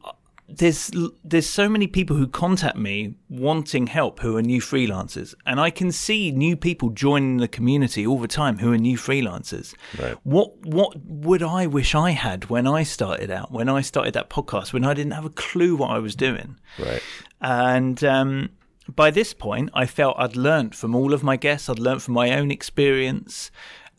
there's 0.47 0.91
there's 1.23 1.49
so 1.49 1.67
many 1.67 1.87
people 1.87 2.15
who 2.15 2.27
contact 2.27 2.77
me 2.77 3.15
wanting 3.27 3.87
help 3.87 4.19
who 4.19 4.37
are 4.37 4.43
new 4.43 4.61
freelancers, 4.61 5.33
and 5.47 5.59
I 5.59 5.71
can 5.71 5.91
see 5.91 6.31
new 6.31 6.55
people 6.55 6.91
joining 6.91 7.37
the 7.37 7.47
community 7.47 8.05
all 8.05 8.19
the 8.19 8.27
time 8.27 8.59
who 8.59 8.71
are 8.71 8.77
new 8.77 8.97
freelancers. 8.97 9.73
Right. 9.99 10.15
What 10.23 10.55
what 10.63 10.95
would 11.03 11.41
I 11.41 11.65
wish 11.65 11.95
I 11.95 12.11
had 12.11 12.51
when 12.51 12.67
I 12.67 12.83
started 12.83 13.31
out? 13.31 13.51
When 13.51 13.67
I 13.67 13.81
started 13.81 14.13
that 14.13 14.29
podcast, 14.29 14.73
when 14.73 14.85
I 14.85 14.93
didn't 14.93 15.13
have 15.13 15.25
a 15.25 15.31
clue 15.31 15.75
what 15.75 15.89
I 15.89 15.97
was 15.97 16.15
doing. 16.15 16.59
Right. 16.77 17.01
And 17.41 18.03
um, 18.03 18.49
by 18.95 19.09
this 19.09 19.33
point, 19.33 19.71
I 19.73 19.87
felt 19.87 20.17
I'd 20.19 20.35
learned 20.35 20.75
from 20.75 20.95
all 20.95 21.13
of 21.13 21.23
my 21.23 21.35
guests. 21.35 21.67
I'd 21.67 21.79
learned 21.79 22.03
from 22.03 22.13
my 22.13 22.37
own 22.37 22.51
experience. 22.51 23.49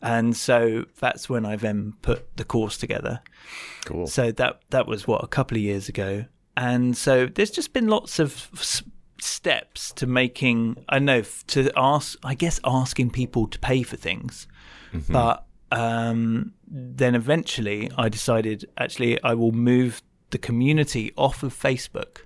And 0.01 0.35
so 0.35 0.85
that's 0.99 1.29
when 1.29 1.45
I 1.45 1.55
then 1.55 1.93
put 2.01 2.37
the 2.37 2.45
course 2.45 2.77
together. 2.77 3.21
Cool. 3.85 4.07
So 4.07 4.31
that 4.31 4.61
that 4.69 4.87
was 4.87 5.07
what 5.07 5.23
a 5.23 5.27
couple 5.27 5.57
of 5.57 5.63
years 5.63 5.89
ago, 5.89 6.25
and 6.55 6.95
so 6.95 7.25
there's 7.25 7.51
just 7.51 7.73
been 7.73 7.87
lots 7.87 8.19
of 8.19 8.49
steps 9.19 9.91
to 9.93 10.07
making. 10.07 10.85
I 10.87 10.99
know 10.99 11.23
to 11.47 11.71
ask. 11.75 12.17
I 12.23 12.33
guess 12.33 12.59
asking 12.63 13.09
people 13.11 13.47
to 13.47 13.59
pay 13.59 13.83
for 13.83 13.97
things, 13.97 14.47
mm-hmm. 14.93 15.11
but 15.11 15.45
um, 15.71 16.53
then 16.67 17.15
eventually 17.15 17.91
I 17.97 18.07
decided 18.09 18.69
actually 18.77 19.21
I 19.21 19.33
will 19.33 19.51
move 19.51 20.01
the 20.29 20.37
community 20.37 21.11
off 21.17 21.43
of 21.43 21.53
Facebook 21.53 22.19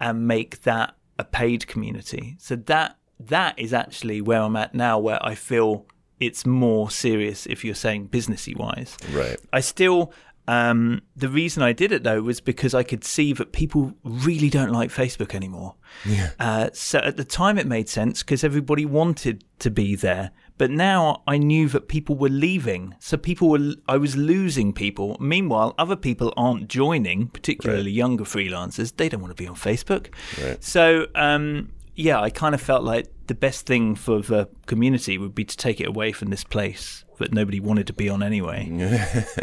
and 0.00 0.28
make 0.28 0.62
that 0.62 0.94
a 1.18 1.24
paid 1.24 1.66
community. 1.66 2.36
So 2.38 2.54
that 2.54 2.98
that 3.18 3.58
is 3.58 3.74
actually 3.74 4.20
where 4.20 4.42
I'm 4.42 4.56
at 4.56 4.74
now, 4.74 4.98
where 4.98 5.24
I 5.24 5.34
feel 5.34 5.86
it's 6.20 6.46
more 6.46 6.90
serious 6.90 7.46
if 7.46 7.64
you're 7.64 7.74
saying 7.74 8.08
businessy 8.08 8.56
wise. 8.56 8.96
Right. 9.12 9.38
I 9.52 9.60
still 9.60 10.12
um, 10.48 11.02
the 11.14 11.28
reason 11.28 11.62
I 11.62 11.74
did 11.74 11.92
it 11.92 12.04
though 12.04 12.22
was 12.22 12.40
because 12.40 12.72
I 12.72 12.82
could 12.82 13.04
see 13.04 13.34
that 13.34 13.52
people 13.52 13.92
really 14.02 14.48
don't 14.48 14.72
like 14.72 14.90
Facebook 14.90 15.34
anymore. 15.34 15.74
Yeah. 16.06 16.30
Uh, 16.40 16.70
so 16.72 17.00
at 17.00 17.18
the 17.18 17.24
time 17.24 17.58
it 17.58 17.66
made 17.66 17.88
sense 17.90 18.22
because 18.22 18.42
everybody 18.42 18.86
wanted 18.86 19.44
to 19.58 19.70
be 19.70 19.94
there. 19.94 20.30
But 20.56 20.70
now 20.70 21.22
I 21.26 21.36
knew 21.36 21.68
that 21.68 21.88
people 21.88 22.16
were 22.16 22.30
leaving. 22.30 22.94
So 22.98 23.18
people 23.18 23.50
were, 23.50 23.74
I 23.86 23.98
was 23.98 24.16
losing 24.16 24.72
people. 24.72 25.18
Meanwhile, 25.20 25.74
other 25.76 25.96
people 25.96 26.32
aren't 26.36 26.68
joining, 26.68 27.28
particularly 27.28 27.84
right. 27.84 27.92
younger 27.92 28.24
freelancers. 28.24 28.96
They 28.96 29.10
don't 29.10 29.20
want 29.20 29.36
to 29.36 29.40
be 29.40 29.46
on 29.46 29.54
Facebook. 29.54 30.08
Right. 30.42 30.64
So, 30.64 31.08
um, 31.14 31.72
yeah, 31.98 32.20
I 32.20 32.30
kind 32.30 32.54
of 32.54 32.60
felt 32.60 32.84
like 32.84 33.08
the 33.26 33.34
best 33.34 33.66
thing 33.66 33.96
for 33.96 34.22
the 34.22 34.48
community 34.66 35.18
would 35.18 35.34
be 35.34 35.44
to 35.44 35.56
take 35.56 35.80
it 35.80 35.88
away 35.88 36.12
from 36.12 36.30
this 36.30 36.44
place 36.44 37.04
that 37.18 37.34
nobody 37.34 37.58
wanted 37.58 37.88
to 37.88 37.92
be 37.92 38.08
on 38.08 38.22
anyway. 38.22 38.70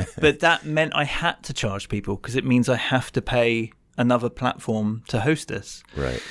but 0.22 0.40
that 0.40 0.66
meant 0.66 0.96
I 0.96 1.04
had 1.04 1.44
to 1.44 1.54
charge 1.54 1.90
people 1.90 2.16
because 2.16 2.38
it 2.38 2.46
means 2.46 2.70
I 2.70 2.78
have 2.78 3.12
to 3.12 3.22
pay 3.22 3.74
another 3.98 4.30
platform 4.30 5.04
to 5.10 5.20
host 5.20 5.52
us. 5.52 5.84
Right. 5.98 6.24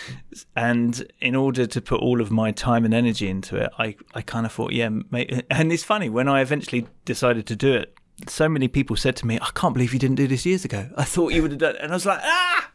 And 0.57 1.07
in 1.21 1.37
order 1.37 1.67
to 1.67 1.81
put 1.83 2.01
all 2.01 2.23
of 2.23 2.31
my 2.31 2.53
time 2.53 2.87
and 2.87 2.95
energy 2.95 3.29
into 3.29 3.57
it, 3.57 3.71
I, 3.79 3.95
I 4.15 4.23
kind 4.23 4.47
of 4.47 4.53
thought, 4.53 4.73
yeah, 4.73 4.89
mate. 4.89 5.45
and 5.51 5.71
it's 5.71 5.85
funny 5.85 6.09
when 6.09 6.27
I 6.27 6.41
eventually 6.41 6.87
decided 7.05 7.47
to 7.49 7.57
do 7.57 7.75
it. 7.75 7.95
So 8.29 8.49
many 8.49 8.69
people 8.69 8.97
said 8.97 9.17
to 9.17 9.27
me, 9.27 9.41
"I 9.43 9.51
can't 9.55 9.75
believe 9.75 9.93
you 9.93 9.99
didn't 9.99 10.17
do 10.17 10.29
this 10.29 10.47
years 10.47 10.65
ago. 10.65 10.89
I 10.97 11.03
thought 11.03 11.33
you 11.33 11.43
would 11.43 11.51
have 11.51 11.59
done." 11.59 11.75
It. 11.75 11.81
And 11.83 11.91
I 11.91 11.97
was 11.97 12.07
like, 12.07 12.21
"Ah!" 12.23 12.71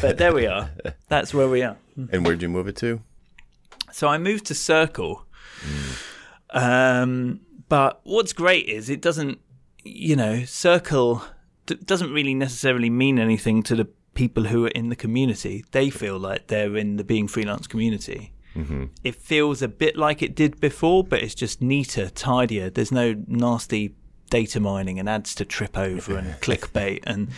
But 0.00 0.18
there 0.18 0.32
we 0.32 0.46
are. 0.46 0.70
That's 1.08 1.32
where 1.32 1.48
we 1.48 1.62
are. 1.62 1.76
And 1.96 2.24
where'd 2.24 2.42
you 2.42 2.48
move 2.48 2.68
it 2.68 2.76
to? 2.76 3.00
So 3.92 4.08
I 4.08 4.18
moved 4.18 4.46
to 4.46 4.54
Circle. 4.54 5.24
Mm. 5.60 6.04
Um, 6.50 7.40
but 7.68 8.00
what's 8.04 8.32
great 8.32 8.66
is 8.68 8.88
it 8.88 9.00
doesn't, 9.00 9.38
you 9.84 10.16
know, 10.16 10.44
Circle 10.44 11.22
d- 11.66 11.78
doesn't 11.84 12.12
really 12.12 12.34
necessarily 12.34 12.90
mean 12.90 13.18
anything 13.18 13.62
to 13.64 13.74
the 13.74 13.88
people 14.14 14.44
who 14.44 14.66
are 14.66 14.70
in 14.70 14.88
the 14.88 14.96
community. 14.96 15.64
They 15.70 15.90
feel 15.90 16.18
like 16.18 16.48
they're 16.48 16.76
in 16.76 16.96
the 16.96 17.04
being 17.04 17.28
freelance 17.28 17.66
community. 17.66 18.32
Mm-hmm. 18.54 18.86
It 19.04 19.14
feels 19.14 19.62
a 19.62 19.68
bit 19.68 19.96
like 19.96 20.22
it 20.22 20.34
did 20.34 20.60
before, 20.60 21.04
but 21.04 21.22
it's 21.22 21.34
just 21.34 21.62
neater, 21.62 22.08
tidier. 22.08 22.70
There's 22.70 22.90
no 22.90 23.14
nasty 23.26 23.94
data 24.30 24.60
mining 24.60 24.98
and 24.98 25.08
ads 25.08 25.34
to 25.36 25.44
trip 25.44 25.78
over 25.78 26.16
and 26.16 26.34
clickbait 26.40 27.00
and 27.04 27.28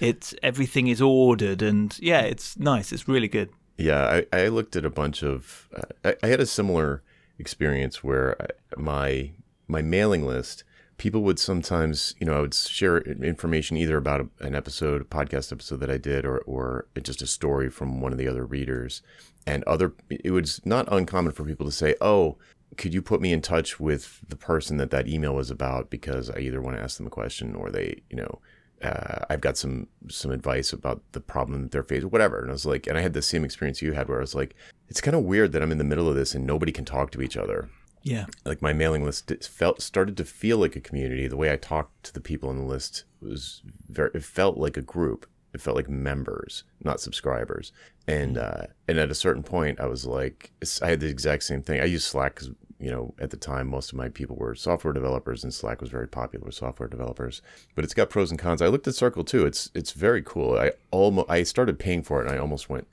it's 0.00 0.34
everything 0.42 0.88
is 0.88 1.00
ordered 1.00 1.62
and 1.62 1.98
yeah 2.00 2.20
it's 2.20 2.58
nice. 2.58 2.92
It's 2.92 3.08
really 3.08 3.28
good. 3.28 3.50
Yeah 3.76 4.22
i, 4.32 4.36
I 4.36 4.48
looked 4.48 4.76
at 4.76 4.84
a 4.84 4.90
bunch 4.90 5.22
of 5.22 5.68
uh, 5.76 5.82
I, 6.04 6.16
I, 6.22 6.26
had 6.26 6.40
a 6.40 6.46
similar 6.46 7.02
experience 7.38 8.02
where 8.02 8.40
I, 8.42 8.46
my 8.76 9.30
my 9.68 9.82
mailing 9.82 10.26
list 10.26 10.64
people 10.96 11.22
would 11.22 11.38
sometimes 11.38 12.16
you 12.18 12.26
know 12.26 12.36
i 12.36 12.40
would 12.40 12.54
share 12.54 12.98
information 12.98 13.76
either 13.76 13.96
about 13.96 14.28
an 14.40 14.56
episode 14.56 15.00
a 15.00 15.04
podcast 15.04 15.52
episode 15.52 15.78
that 15.78 15.90
i 15.90 15.96
did 15.96 16.26
or 16.26 16.38
or 16.38 16.86
just 17.00 17.22
a 17.22 17.26
story 17.26 17.70
from 17.70 18.00
one 18.00 18.10
of 18.10 18.18
the 18.18 18.28
other 18.28 18.44
readers. 18.44 19.02
And 19.46 19.62
other 19.64 19.94
it 20.10 20.32
was 20.32 20.60
not 20.66 20.92
uncommon 20.92 21.32
for 21.32 21.44
people 21.44 21.66
to 21.66 21.72
say 21.72 21.94
oh 22.00 22.36
could 22.76 22.92
you 22.92 23.02
put 23.02 23.20
me 23.20 23.32
in 23.32 23.40
touch 23.40 23.80
with 23.80 24.20
the 24.28 24.36
person 24.36 24.76
that 24.76 24.90
that 24.90 25.08
email 25.08 25.34
was 25.34 25.50
about 25.50 25.90
because 25.90 26.30
I 26.30 26.40
either 26.40 26.60
want 26.60 26.76
to 26.76 26.82
ask 26.82 26.96
them 26.98 27.06
a 27.06 27.10
question 27.10 27.54
or 27.54 27.70
they, 27.70 28.02
you 28.10 28.16
know, 28.16 28.40
uh, 28.82 29.24
I've 29.30 29.40
got 29.40 29.56
some 29.56 29.88
some 30.08 30.30
advice 30.30 30.72
about 30.72 31.02
the 31.12 31.20
problem 31.20 31.62
that 31.62 31.70
they're 31.72 31.82
facing, 31.82 32.10
whatever. 32.10 32.40
And 32.40 32.50
I 32.50 32.52
was 32.52 32.66
like, 32.66 32.86
and 32.86 32.96
I 32.98 33.00
had 33.00 33.12
the 33.12 33.22
same 33.22 33.44
experience 33.44 33.82
you 33.82 33.92
had, 33.92 34.08
where 34.08 34.18
I 34.18 34.20
was 34.20 34.34
like, 34.34 34.54
it's 34.88 35.00
kind 35.00 35.16
of 35.16 35.24
weird 35.24 35.52
that 35.52 35.62
I'm 35.62 35.72
in 35.72 35.78
the 35.78 35.84
middle 35.84 36.08
of 36.08 36.14
this 36.16 36.34
and 36.34 36.46
nobody 36.46 36.72
can 36.72 36.84
talk 36.84 37.10
to 37.12 37.22
each 37.22 37.36
other. 37.36 37.68
Yeah, 38.02 38.26
like 38.44 38.62
my 38.62 38.72
mailing 38.72 39.04
list 39.04 39.32
felt 39.44 39.82
started 39.82 40.16
to 40.16 40.24
feel 40.24 40.58
like 40.58 40.76
a 40.76 40.80
community. 40.80 41.26
The 41.26 41.36
way 41.36 41.52
I 41.52 41.56
talked 41.56 42.04
to 42.04 42.14
the 42.14 42.20
people 42.20 42.48
on 42.48 42.56
the 42.56 42.64
list 42.64 43.04
was 43.20 43.62
very, 43.88 44.10
it 44.14 44.24
felt 44.24 44.56
like 44.56 44.76
a 44.76 44.82
group. 44.82 45.26
it 45.52 45.60
felt 45.60 45.76
like 45.76 45.88
members, 45.88 46.64
not 46.84 47.00
subscribers. 47.00 47.72
And 48.06 48.38
uh, 48.38 48.66
and 48.86 48.98
at 48.98 49.10
a 49.10 49.14
certain 49.14 49.42
point, 49.42 49.80
I 49.80 49.86
was 49.86 50.06
like, 50.06 50.52
I 50.82 50.88
had 50.88 51.00
the 51.00 51.08
exact 51.08 51.42
same 51.42 51.62
thing. 51.62 51.80
I 51.80 51.84
used 51.84 52.06
Slack 52.06 52.36
because 52.36 52.50
you 52.78 52.90
know 52.90 53.14
at 53.18 53.30
the 53.30 53.36
time 53.36 53.68
most 53.68 53.92
of 53.92 53.98
my 53.98 54.08
people 54.08 54.36
were 54.36 54.54
software 54.54 54.92
developers, 54.92 55.42
and 55.42 55.52
Slack 55.52 55.80
was 55.80 55.90
very 55.90 56.08
popular 56.08 56.44
with 56.44 56.54
software 56.54 56.88
developers. 56.88 57.42
But 57.74 57.84
it's 57.84 57.94
got 57.94 58.10
pros 58.10 58.30
and 58.30 58.38
cons. 58.38 58.62
I 58.62 58.68
looked 58.68 58.88
at 58.88 58.94
Circle 58.94 59.24
too. 59.24 59.46
It's 59.46 59.70
it's 59.74 59.92
very 59.92 60.22
cool. 60.22 60.58
I 60.58 60.72
almost 60.90 61.30
I 61.30 61.42
started 61.42 61.78
paying 61.78 62.02
for 62.02 62.20
it, 62.20 62.26
and 62.26 62.36
I 62.36 62.38
almost 62.38 62.68
went 62.68 62.86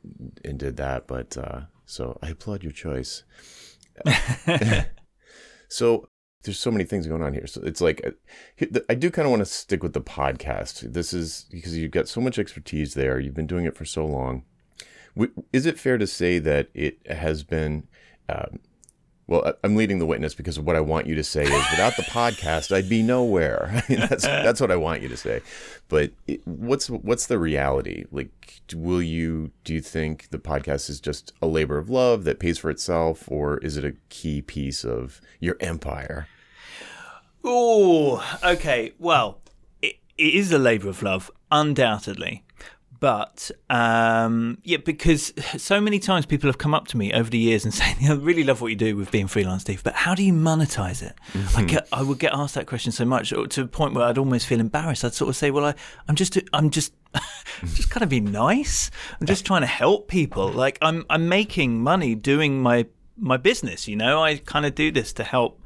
and 0.44 0.58
did 0.58 0.77
that. 0.77 1.08
But 1.08 1.38
uh, 1.38 1.62
so 1.86 2.18
I 2.22 2.30
applaud 2.30 2.63
your 2.63 2.72
choice. 2.72 3.24
so 5.68 6.10
there's 6.44 6.60
so 6.60 6.72
many 6.72 6.84
things 6.84 7.08
going 7.08 7.24
on 7.24 7.34
here. 7.34 7.48
So 7.48 7.62
it's 7.63 7.82
like 7.82 8.01
uh, 8.06 8.80
I 8.89 8.96
do 8.96 9.12
kind 9.12 9.25
of 9.25 9.32
want 9.32 9.42
to 9.42 9.46
stick 9.46 9.84
with 9.84 9.94
the 9.94 10.01
podcast. 10.01 10.94
This 10.94 11.13
is 11.13 11.46
because 11.51 11.77
you've 11.77 11.92
got 11.92 12.08
so 12.08 12.22
much 12.22 12.39
expertise 12.39 12.94
there. 12.94 13.20
You've 13.20 13.34
been 13.34 13.48
doing 13.48 13.65
it 13.65 13.75
for 13.75 13.86
so 13.86 14.06
long. 14.06 14.44
Is 15.54 15.65
it 15.65 15.80
fair 15.80 15.98
to 15.98 16.08
say 16.08 16.39
that 16.39 16.70
it 16.74 17.00
has 17.10 17.44
been? 17.44 17.88
Um, 18.27 18.60
well, 19.27 19.53
I'm 19.63 19.75
leading 19.75 19.98
the 19.98 20.05
witness 20.05 20.36
because 20.36 20.60
what 20.60 20.75
I 20.75 20.82
want 20.82 21.08
you 21.08 21.15
to 21.15 21.24
say 21.24 21.44
is 21.44 21.72
without 21.72 21.96
the 21.96 22.03
podcast, 22.03 22.75
I'd 22.75 22.88
be 22.88 23.01
nowhere. 23.01 23.70
I 23.72 23.84
mean, 23.89 24.00
that's 24.08 24.24
that's 24.24 24.62
what 24.62 24.72
I 24.72 24.75
want 24.75 25.01
you 25.01 25.08
to 25.10 25.17
say. 25.17 25.41
But 25.89 26.12
it, 26.27 26.46
what's 26.46 26.89
what's 26.89 27.25
the 27.25 27.39
reality? 27.39 28.05
Like, 28.12 28.62
will 28.75 29.01
you 29.01 29.51
do 29.63 29.74
you 29.74 29.82
think 29.82 30.29
the 30.29 30.38
podcast 30.38 30.89
is 30.89 31.00
just 31.00 31.34
a 31.41 31.48
labor 31.48 31.77
of 31.77 31.89
love 31.89 32.24
that 32.25 32.39
pays 32.39 32.60
for 32.60 32.70
itself, 32.70 33.29
or 33.32 33.58
is 33.60 33.77
it 33.77 33.86
a 33.86 33.96
key 34.10 34.41
piece 34.41 34.86
of 34.86 35.22
your 35.39 35.58
empire? 35.60 36.27
Oh, 37.44 38.24
okay. 38.44 38.94
Well, 39.00 39.39
it, 39.82 39.96
it 40.17 40.36
is 40.36 40.51
a 40.51 40.60
labour 40.60 40.89
of 40.89 41.01
love, 41.01 41.32
undoubtedly. 41.51 42.44
But 43.00 43.52
um, 43.70 44.58
yeah, 44.64 44.78
because 44.78 45.34
so 45.58 45.82
many 45.82 46.00
times 46.00 46.25
people 46.25 46.48
have 46.48 46.58
come 46.58 46.74
up 46.74 46.88
to 46.90 46.98
me 46.98 47.14
over 47.14 47.30
the 47.30 47.38
years 47.38 47.66
and 47.66 47.74
saying, 47.74 47.98
"I 48.08 48.14
really 48.14 48.44
love 48.44 48.62
what 48.62 48.68
you 48.68 48.75
do 48.75 48.96
with 48.96 49.12
being 49.12 49.28
freelance, 49.28 49.64
Steve, 49.64 49.84
but 49.84 49.94
how 49.94 50.16
do 50.16 50.24
you 50.24 50.34
monetize 50.34 51.02
it?" 51.02 51.14
Mm-hmm. 51.34 51.58
I 51.58 51.64
get, 51.64 51.88
I 51.92 52.04
would 52.04 52.20
get 52.20 52.34
asked 52.34 52.56
that 52.56 52.68
question 52.68 52.92
so 52.92 53.06
much 53.06 53.30
to 53.30 53.48
the 53.48 53.68
point 53.68 53.94
where 53.94 54.06
I'd 54.06 54.18
almost 54.18 54.48
feel 54.48 54.60
embarrassed. 54.60 55.04
I'd 55.04 55.14
sort 55.14 55.30
of 55.30 55.36
say, 55.36 55.52
"Well, 55.52 55.66
I, 55.66 55.75
I'm 56.08 56.16
just, 56.16 56.38
I'm 56.54 56.70
just." 56.70 56.94
just 57.62 57.90
kind 57.90 58.04
of 58.04 58.10
be 58.10 58.20
nice. 58.20 58.92
I'm 59.22 59.25
just 59.25 59.46
trying 59.46 59.62
to 59.62 59.68
help 59.68 60.10
people. 60.10 60.50
Like 60.52 60.78
I'm, 60.82 61.06
I'm 61.10 61.30
making 61.30 61.82
money 61.82 62.14
doing 62.14 62.62
my 62.62 62.88
my 63.18 63.38
business. 63.38 63.88
You 63.88 63.96
know, 63.96 64.22
I 64.22 64.36
kind 64.38 64.66
of 64.66 64.75
do 64.75 64.92
this 64.92 65.14
to 65.14 65.24
help 65.24 65.62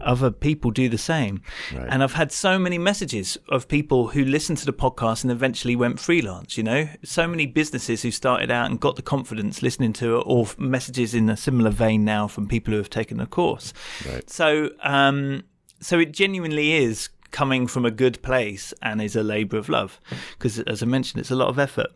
other 0.00 0.30
people 0.30 0.70
do 0.70 0.88
the 0.88 0.98
same. 0.98 1.42
Right. 1.74 1.86
And 1.90 2.02
I've 2.02 2.14
had 2.14 2.32
so 2.32 2.58
many 2.58 2.78
messages 2.78 3.36
of 3.48 3.68
people 3.68 4.08
who 4.08 4.24
listened 4.24 4.58
to 4.58 4.66
the 4.66 4.72
podcast 4.72 5.22
and 5.22 5.30
eventually 5.30 5.76
went 5.76 6.00
freelance, 6.00 6.56
you 6.56 6.62
know, 6.62 6.88
so 7.02 7.26
many 7.26 7.46
businesses 7.46 8.02
who 8.02 8.10
started 8.10 8.50
out 8.50 8.70
and 8.70 8.80
got 8.80 8.96
the 8.96 9.02
confidence 9.02 9.62
listening 9.62 9.92
to 9.94 10.18
it, 10.18 10.24
or 10.26 10.46
messages 10.58 11.14
in 11.14 11.28
a 11.28 11.36
similar 11.36 11.70
vein 11.70 12.04
now 12.04 12.26
from 12.26 12.48
people 12.48 12.72
who 12.72 12.78
have 12.78 12.90
taken 12.90 13.18
the 13.18 13.26
course. 13.26 13.72
Right. 14.08 14.28
So, 14.28 14.70
um, 14.82 15.44
so 15.80 15.98
it 15.98 16.12
genuinely 16.12 16.72
is 16.72 17.08
coming 17.30 17.66
from 17.66 17.84
a 17.84 17.90
good 17.90 18.22
place 18.22 18.72
and 18.80 19.02
is 19.02 19.16
a 19.16 19.22
labor 19.22 19.56
of 19.56 19.68
love 19.68 20.00
because, 20.38 20.60
as 20.60 20.82
I 20.82 20.86
mentioned, 20.86 21.20
it's 21.20 21.32
a 21.32 21.36
lot 21.36 21.48
of 21.48 21.58
effort. 21.58 21.88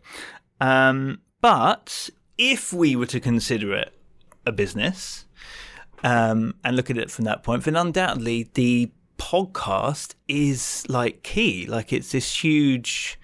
Um, 0.59 1.21
but 1.41 2.09
if 2.37 2.73
we 2.73 2.95
were 2.95 3.05
to 3.05 3.19
consider 3.19 3.73
it 3.73 3.93
a 4.45 4.51
business, 4.51 5.25
um, 6.03 6.55
and 6.63 6.75
look 6.75 6.89
at 6.89 6.97
it 6.97 7.11
from 7.11 7.25
that 7.25 7.43
point, 7.43 7.63
then 7.63 7.75
undoubtedly 7.75 8.49
the 8.53 8.91
podcast 9.17 10.15
is 10.27 10.85
like 10.89 11.23
key. 11.23 11.65
Like 11.67 11.93
it's 11.93 12.11
this 12.11 12.43
huge 12.43 13.19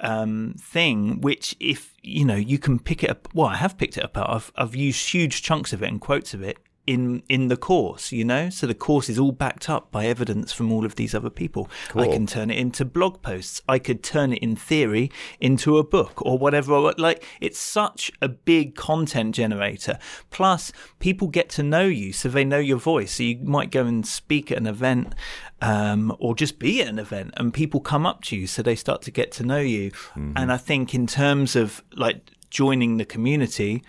um, 0.00 0.54
thing, 0.58 1.20
which 1.20 1.54
if 1.60 1.94
you 2.02 2.24
know 2.24 2.36
you 2.36 2.58
can 2.58 2.78
pick 2.78 3.04
it 3.04 3.10
up. 3.10 3.28
Well, 3.34 3.48
I 3.48 3.56
have 3.56 3.78
picked 3.78 3.96
it 3.96 4.04
up. 4.04 4.16
I've 4.16 4.50
I've 4.56 4.74
used 4.74 5.10
huge 5.10 5.42
chunks 5.42 5.72
of 5.72 5.82
it 5.82 5.88
and 5.88 6.00
quotes 6.00 6.34
of 6.34 6.42
it 6.42 6.58
in 6.86 7.22
in 7.28 7.48
the 7.48 7.56
course, 7.56 8.10
you 8.10 8.24
know. 8.24 8.50
So 8.50 8.66
the 8.66 8.74
course 8.74 9.08
is 9.08 9.18
all 9.18 9.32
backed 9.32 9.68
up 9.68 9.90
by 9.90 10.06
evidence 10.06 10.52
from 10.52 10.72
all 10.72 10.84
of 10.84 10.96
these 10.96 11.14
other 11.14 11.30
people. 11.30 11.70
Cool. 11.88 12.02
I 12.02 12.08
can 12.08 12.26
turn 12.26 12.50
it 12.50 12.58
into 12.58 12.84
blog 12.84 13.22
posts. 13.22 13.60
I 13.68 13.78
could 13.78 14.02
turn 14.02 14.32
it 14.32 14.38
in 14.42 14.56
theory 14.56 15.10
into 15.40 15.78
a 15.78 15.84
book 15.84 16.20
or 16.24 16.38
whatever. 16.38 16.92
Like 16.98 17.24
it's 17.40 17.58
such 17.58 18.10
a 18.20 18.28
big 18.28 18.74
content 18.74 19.34
generator. 19.34 19.98
Plus, 20.30 20.72
people 20.98 21.28
get 21.28 21.48
to 21.50 21.62
know 21.62 21.84
you, 21.84 22.12
so 22.12 22.28
they 22.28 22.44
know 22.44 22.58
your 22.58 22.78
voice. 22.78 23.16
So 23.16 23.22
you 23.22 23.38
might 23.38 23.70
go 23.70 23.84
and 23.86 24.06
speak 24.06 24.50
at 24.50 24.58
an 24.58 24.66
event. 24.66 25.14
Um, 25.62 26.16
or 26.18 26.34
just 26.34 26.58
be 26.58 26.80
at 26.80 26.88
an 26.88 26.98
event 26.98 27.34
and 27.36 27.52
people 27.52 27.80
come 27.80 28.06
up 28.06 28.22
to 28.22 28.34
you 28.34 28.46
so 28.46 28.62
they 28.62 28.74
start 28.74 29.02
to 29.02 29.10
get 29.10 29.30
to 29.32 29.42
know 29.42 29.58
you. 29.60 29.90
Mm-hmm. 29.90 30.32
And 30.34 30.50
I 30.50 30.56
think 30.56 30.94
in 30.94 31.06
terms 31.06 31.54
of 31.54 31.84
like 31.94 32.30
joining 32.48 32.96
the 32.96 33.04
community, 33.04 33.82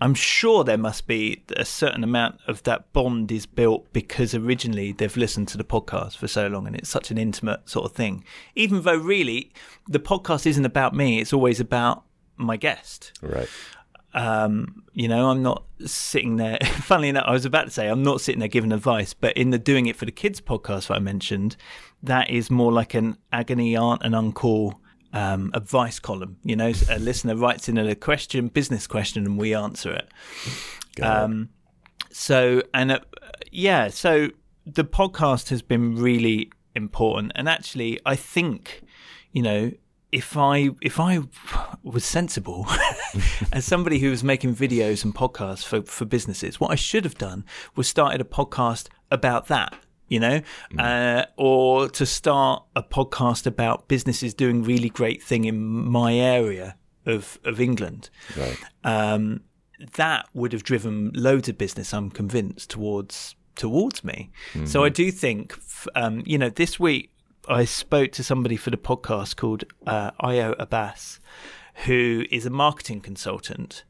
I'm 0.00 0.14
sure 0.14 0.64
there 0.64 0.78
must 0.78 1.06
be 1.06 1.42
a 1.56 1.64
certain 1.64 2.04
amount 2.04 2.38
of 2.46 2.62
that 2.64 2.92
bond 2.92 3.32
is 3.32 3.46
built 3.46 3.92
because 3.92 4.34
originally 4.34 4.92
they've 4.92 5.16
listened 5.16 5.48
to 5.48 5.58
the 5.58 5.64
podcast 5.64 6.16
for 6.16 6.28
so 6.28 6.46
long 6.46 6.66
and 6.66 6.76
it's 6.76 6.88
such 6.88 7.10
an 7.10 7.18
intimate 7.18 7.68
sort 7.68 7.86
of 7.86 7.92
thing. 7.92 8.24
Even 8.54 8.82
though 8.82 8.96
really 8.96 9.52
the 9.88 9.98
podcast 9.98 10.46
isn't 10.46 10.64
about 10.64 10.94
me, 10.94 11.20
it's 11.20 11.32
always 11.32 11.60
about 11.60 12.04
my 12.36 12.56
guest. 12.56 13.12
Right. 13.22 13.48
Um, 14.14 14.84
you 14.92 15.08
know, 15.08 15.30
I'm 15.30 15.42
not 15.42 15.64
sitting 15.84 16.36
there. 16.36 16.58
Funnily 16.64 17.08
enough, 17.08 17.24
I 17.26 17.32
was 17.32 17.44
about 17.44 17.64
to 17.64 17.70
say 17.70 17.88
I'm 17.88 18.02
not 18.02 18.20
sitting 18.20 18.38
there 18.38 18.48
giving 18.48 18.72
advice, 18.72 19.14
but 19.14 19.36
in 19.36 19.50
the 19.50 19.58
doing 19.58 19.86
it 19.86 19.96
for 19.96 20.04
the 20.06 20.12
kids 20.12 20.40
podcast 20.40 20.88
that 20.88 20.94
I 20.94 21.00
mentioned, 21.00 21.56
that 22.02 22.30
is 22.30 22.50
more 22.50 22.72
like 22.72 22.94
an 22.94 23.18
agony 23.32 23.76
aunt 23.76 24.02
and 24.04 24.14
uncle 24.14 24.80
um, 25.18 25.50
advice 25.54 25.98
column. 25.98 26.36
You 26.44 26.56
know, 26.56 26.72
a 26.88 26.98
listener 26.98 27.34
writes 27.36 27.68
in 27.68 27.76
a 27.76 27.94
question, 27.94 28.48
business 28.48 28.86
question, 28.86 29.26
and 29.26 29.38
we 29.38 29.54
answer 29.54 29.92
it. 29.92 30.08
Um, 31.02 31.50
so, 32.10 32.62
and 32.72 32.92
uh, 32.92 33.00
yeah, 33.50 33.88
so 33.88 34.28
the 34.66 34.84
podcast 34.84 35.48
has 35.50 35.62
been 35.62 35.96
really 35.96 36.52
important, 36.74 37.32
and 37.34 37.48
actually, 37.48 37.98
I 38.06 38.16
think, 38.16 38.82
you 39.32 39.42
know, 39.42 39.72
if 40.10 40.36
I 40.36 40.70
if 40.80 40.98
I 40.98 41.20
was 41.82 42.04
sensible 42.04 42.66
as 43.52 43.64
somebody 43.64 43.98
who 43.98 44.10
was 44.10 44.24
making 44.24 44.54
videos 44.54 45.04
and 45.04 45.14
podcasts 45.14 45.64
for, 45.64 45.82
for 45.82 46.04
businesses, 46.04 46.58
what 46.58 46.70
I 46.70 46.76
should 46.76 47.04
have 47.04 47.18
done 47.18 47.44
was 47.76 47.88
started 47.88 48.20
a 48.20 48.24
podcast 48.24 48.88
about 49.10 49.48
that 49.48 49.74
you 50.08 50.20
know, 50.20 50.40
mm. 50.72 50.80
uh, 50.80 51.26
or 51.36 51.88
to 51.90 52.06
start 52.06 52.64
a 52.74 52.82
podcast 52.82 53.46
about 53.46 53.88
businesses 53.88 54.34
doing 54.34 54.62
really 54.62 54.88
great 54.88 55.22
thing 55.22 55.44
in 55.44 55.58
my 55.58 56.14
area 56.14 56.76
of 57.06 57.38
of 57.44 57.60
England. 57.60 58.10
Right. 58.36 58.58
Um, 58.84 59.42
that 59.94 60.28
would 60.34 60.52
have 60.52 60.64
driven 60.64 61.12
loads 61.14 61.48
of 61.48 61.56
business. 61.56 61.94
I'm 61.94 62.10
convinced 62.10 62.70
towards 62.70 63.36
towards 63.54 64.04
me. 64.04 64.30
Mm-hmm. 64.52 64.66
So 64.66 64.84
I 64.84 64.88
do 64.88 65.10
think, 65.10 65.58
um, 65.94 66.22
you 66.24 66.38
know, 66.38 66.48
this 66.48 66.78
week 66.78 67.12
I 67.48 67.64
spoke 67.64 68.12
to 68.12 68.24
somebody 68.24 68.56
for 68.56 68.70
the 68.70 68.76
podcast 68.76 69.36
called 69.36 69.64
uh, 69.86 70.12
Ayo 70.22 70.54
Abbas, 70.58 71.20
who 71.86 72.24
is 72.30 72.46
a 72.46 72.50
marketing 72.50 73.00
consultant, 73.00 73.84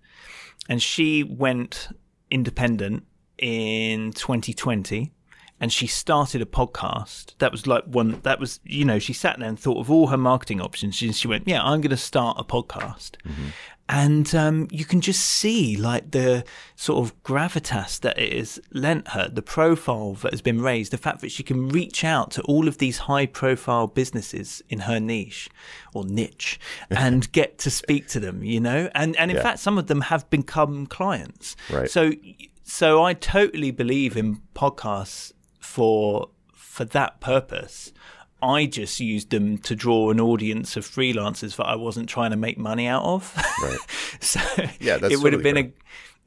and 0.69 0.83
she 0.83 1.23
went 1.23 1.89
independent 2.31 3.05
in 3.39 4.13
2020 4.13 5.13
and 5.61 5.73
she 5.73 5.87
started 5.87 6.41
a 6.41 6.47
podcast. 6.47 7.35
That 7.39 7.53
was 7.53 7.67
like 7.67 7.85
one 7.85 8.21
that 8.23 8.39
was 8.39 8.61
you 8.65 8.85
know 8.85 8.99
she 8.99 9.13
sat 9.13 9.39
there 9.39 9.49
and 9.49 9.59
thought 9.59 9.79
of 9.79 9.91
all 9.91 10.09
her 10.09 10.17
marketing 10.17 10.61
options. 10.61 10.97
She, 10.97 11.13
she 11.13 11.29
went, 11.29 11.49
yeah, 11.49 11.63
I'm 11.63 11.81
going 11.81 11.91
to 11.91 11.97
start 11.97 12.37
a 12.39 12.45
podcast, 12.45 13.13
mm-hmm. 13.27 13.49
and 13.89 14.35
um, 14.35 14.69
you 14.71 14.85
can 14.85 15.01
just 15.01 15.23
see 15.23 15.77
like 15.77 16.13
the 16.13 16.45
sort 16.77 17.05
of 17.05 17.23
gravitas 17.23 18.01
that 18.01 18.19
it 18.19 18.33
has 18.33 18.61
lent 18.73 19.09
her, 19.09 19.29
the 19.29 19.43
profile 19.43 20.15
that 20.15 20.33
has 20.33 20.43
been 20.43 20.61
raised, 20.61 20.93
the 20.93 20.99
fact 20.99 21.21
that 21.21 21.33
she 21.33 21.43
can 21.43 21.69
reach 21.69 22.05
out 22.05 22.31
to 22.33 22.43
all 22.43 22.69
of 22.69 22.79
these 22.79 22.99
high 22.99 23.27
profile 23.27 23.87
businesses 23.87 24.63
in 24.69 24.81
her 24.81 25.01
niche 25.01 25.49
or 25.93 26.05
niche 26.05 26.61
and 26.91 27.31
get 27.33 27.59
to 27.59 27.71
speak 27.71 28.07
to 28.09 28.21
them. 28.21 28.45
You 28.45 28.61
know, 28.61 28.91
and 28.95 29.17
and 29.17 29.31
in 29.31 29.37
yeah. 29.37 29.43
fact, 29.43 29.59
some 29.59 29.79
of 29.79 29.89
them 29.89 30.03
have 30.03 30.29
become 30.31 30.87
clients. 30.87 31.57
Right. 31.71 31.91
So. 31.91 32.13
So 32.71 33.03
I 33.03 33.15
totally 33.15 33.71
believe 33.71 34.15
in 34.15 34.43
podcasts 34.55 35.33
for 35.69 36.31
for 36.53 36.85
that 36.87 37.21
purpose. 37.21 37.93
I 38.41 38.67
just 38.67 39.01
used 39.01 39.31
them 39.31 39.59
to 39.59 39.75
draw 39.75 40.11
an 40.11 40.21
audience 40.21 40.77
of 40.77 40.87
freelancers 40.87 41.57
that 41.57 41.67
I 41.67 41.75
wasn't 41.75 42.09
trying 42.09 42.31
to 42.31 42.37
make 42.37 42.57
money 42.57 42.87
out 42.87 43.03
of. 43.03 43.35
Right. 43.63 43.79
so 44.21 44.41
yeah, 44.81 44.97
that's 44.97 45.13
it 45.13 45.21
would 45.21 45.33
totally 45.33 45.33
have 45.33 45.43
been 45.43 45.57
a 45.57 45.73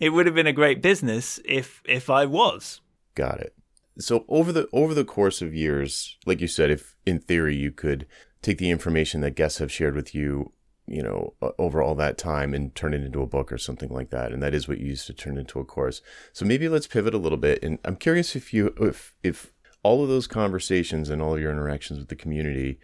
it 0.06 0.10
would 0.10 0.26
have 0.26 0.36
been 0.36 0.48
a 0.48 0.54
great 0.54 0.82
business 0.82 1.40
if 1.46 1.82
if 1.86 2.10
I 2.10 2.26
was. 2.26 2.82
Got 3.16 3.40
it. 3.40 3.56
So 3.98 4.26
over 4.28 4.52
the 4.52 4.68
over 4.72 4.94
the 4.94 5.06
course 5.06 5.42
of 5.42 5.54
years, 5.54 6.18
like 6.26 6.42
you 6.42 6.48
said, 6.48 6.70
if 6.70 6.96
in 7.06 7.20
theory 7.20 7.56
you 7.56 7.72
could 7.72 8.06
take 8.42 8.58
the 8.58 8.72
information 8.72 9.22
that 9.22 9.36
guests 9.36 9.60
have 9.60 9.72
shared 9.72 9.96
with 9.96 10.14
you 10.14 10.52
you 10.88 11.02
know, 11.02 11.34
over 11.58 11.82
all 11.82 11.96
that 11.96 12.18
time 12.18 12.54
and 12.54 12.74
turn 12.76 12.94
it 12.94 13.04
into 13.04 13.22
a 13.22 13.28
book 13.28 13.52
or 13.52 13.58
something 13.58 13.90
like 13.90 14.10
that. 14.10 14.32
And 14.32 14.42
that 14.44 14.54
is 14.54 14.68
what 14.68 14.80
you 14.80 14.88
used 14.88 15.08
to 15.08 15.14
turn 15.14 15.38
into 15.38 15.60
a 15.60 15.66
course. 15.66 16.02
So 16.34 16.46
maybe 16.46 16.68
let's 16.68 16.88
pivot 16.88 17.14
a 17.14 17.20
little 17.20 17.38
bit. 17.38 17.64
And 17.64 17.80
I'm 17.86 17.96
curious 17.96 18.36
if 18.36 18.54
you, 18.54 18.74
if, 18.80 19.16
if 19.24 19.54
all 19.84 20.04
of 20.04 20.10
those 20.10 20.28
conversations 20.28 21.10
and 21.10 21.22
all 21.22 21.36
of 21.36 21.42
your 21.42 21.52
interactions 21.52 22.00
with 22.00 22.10
the 22.10 22.16
community, 22.16 22.80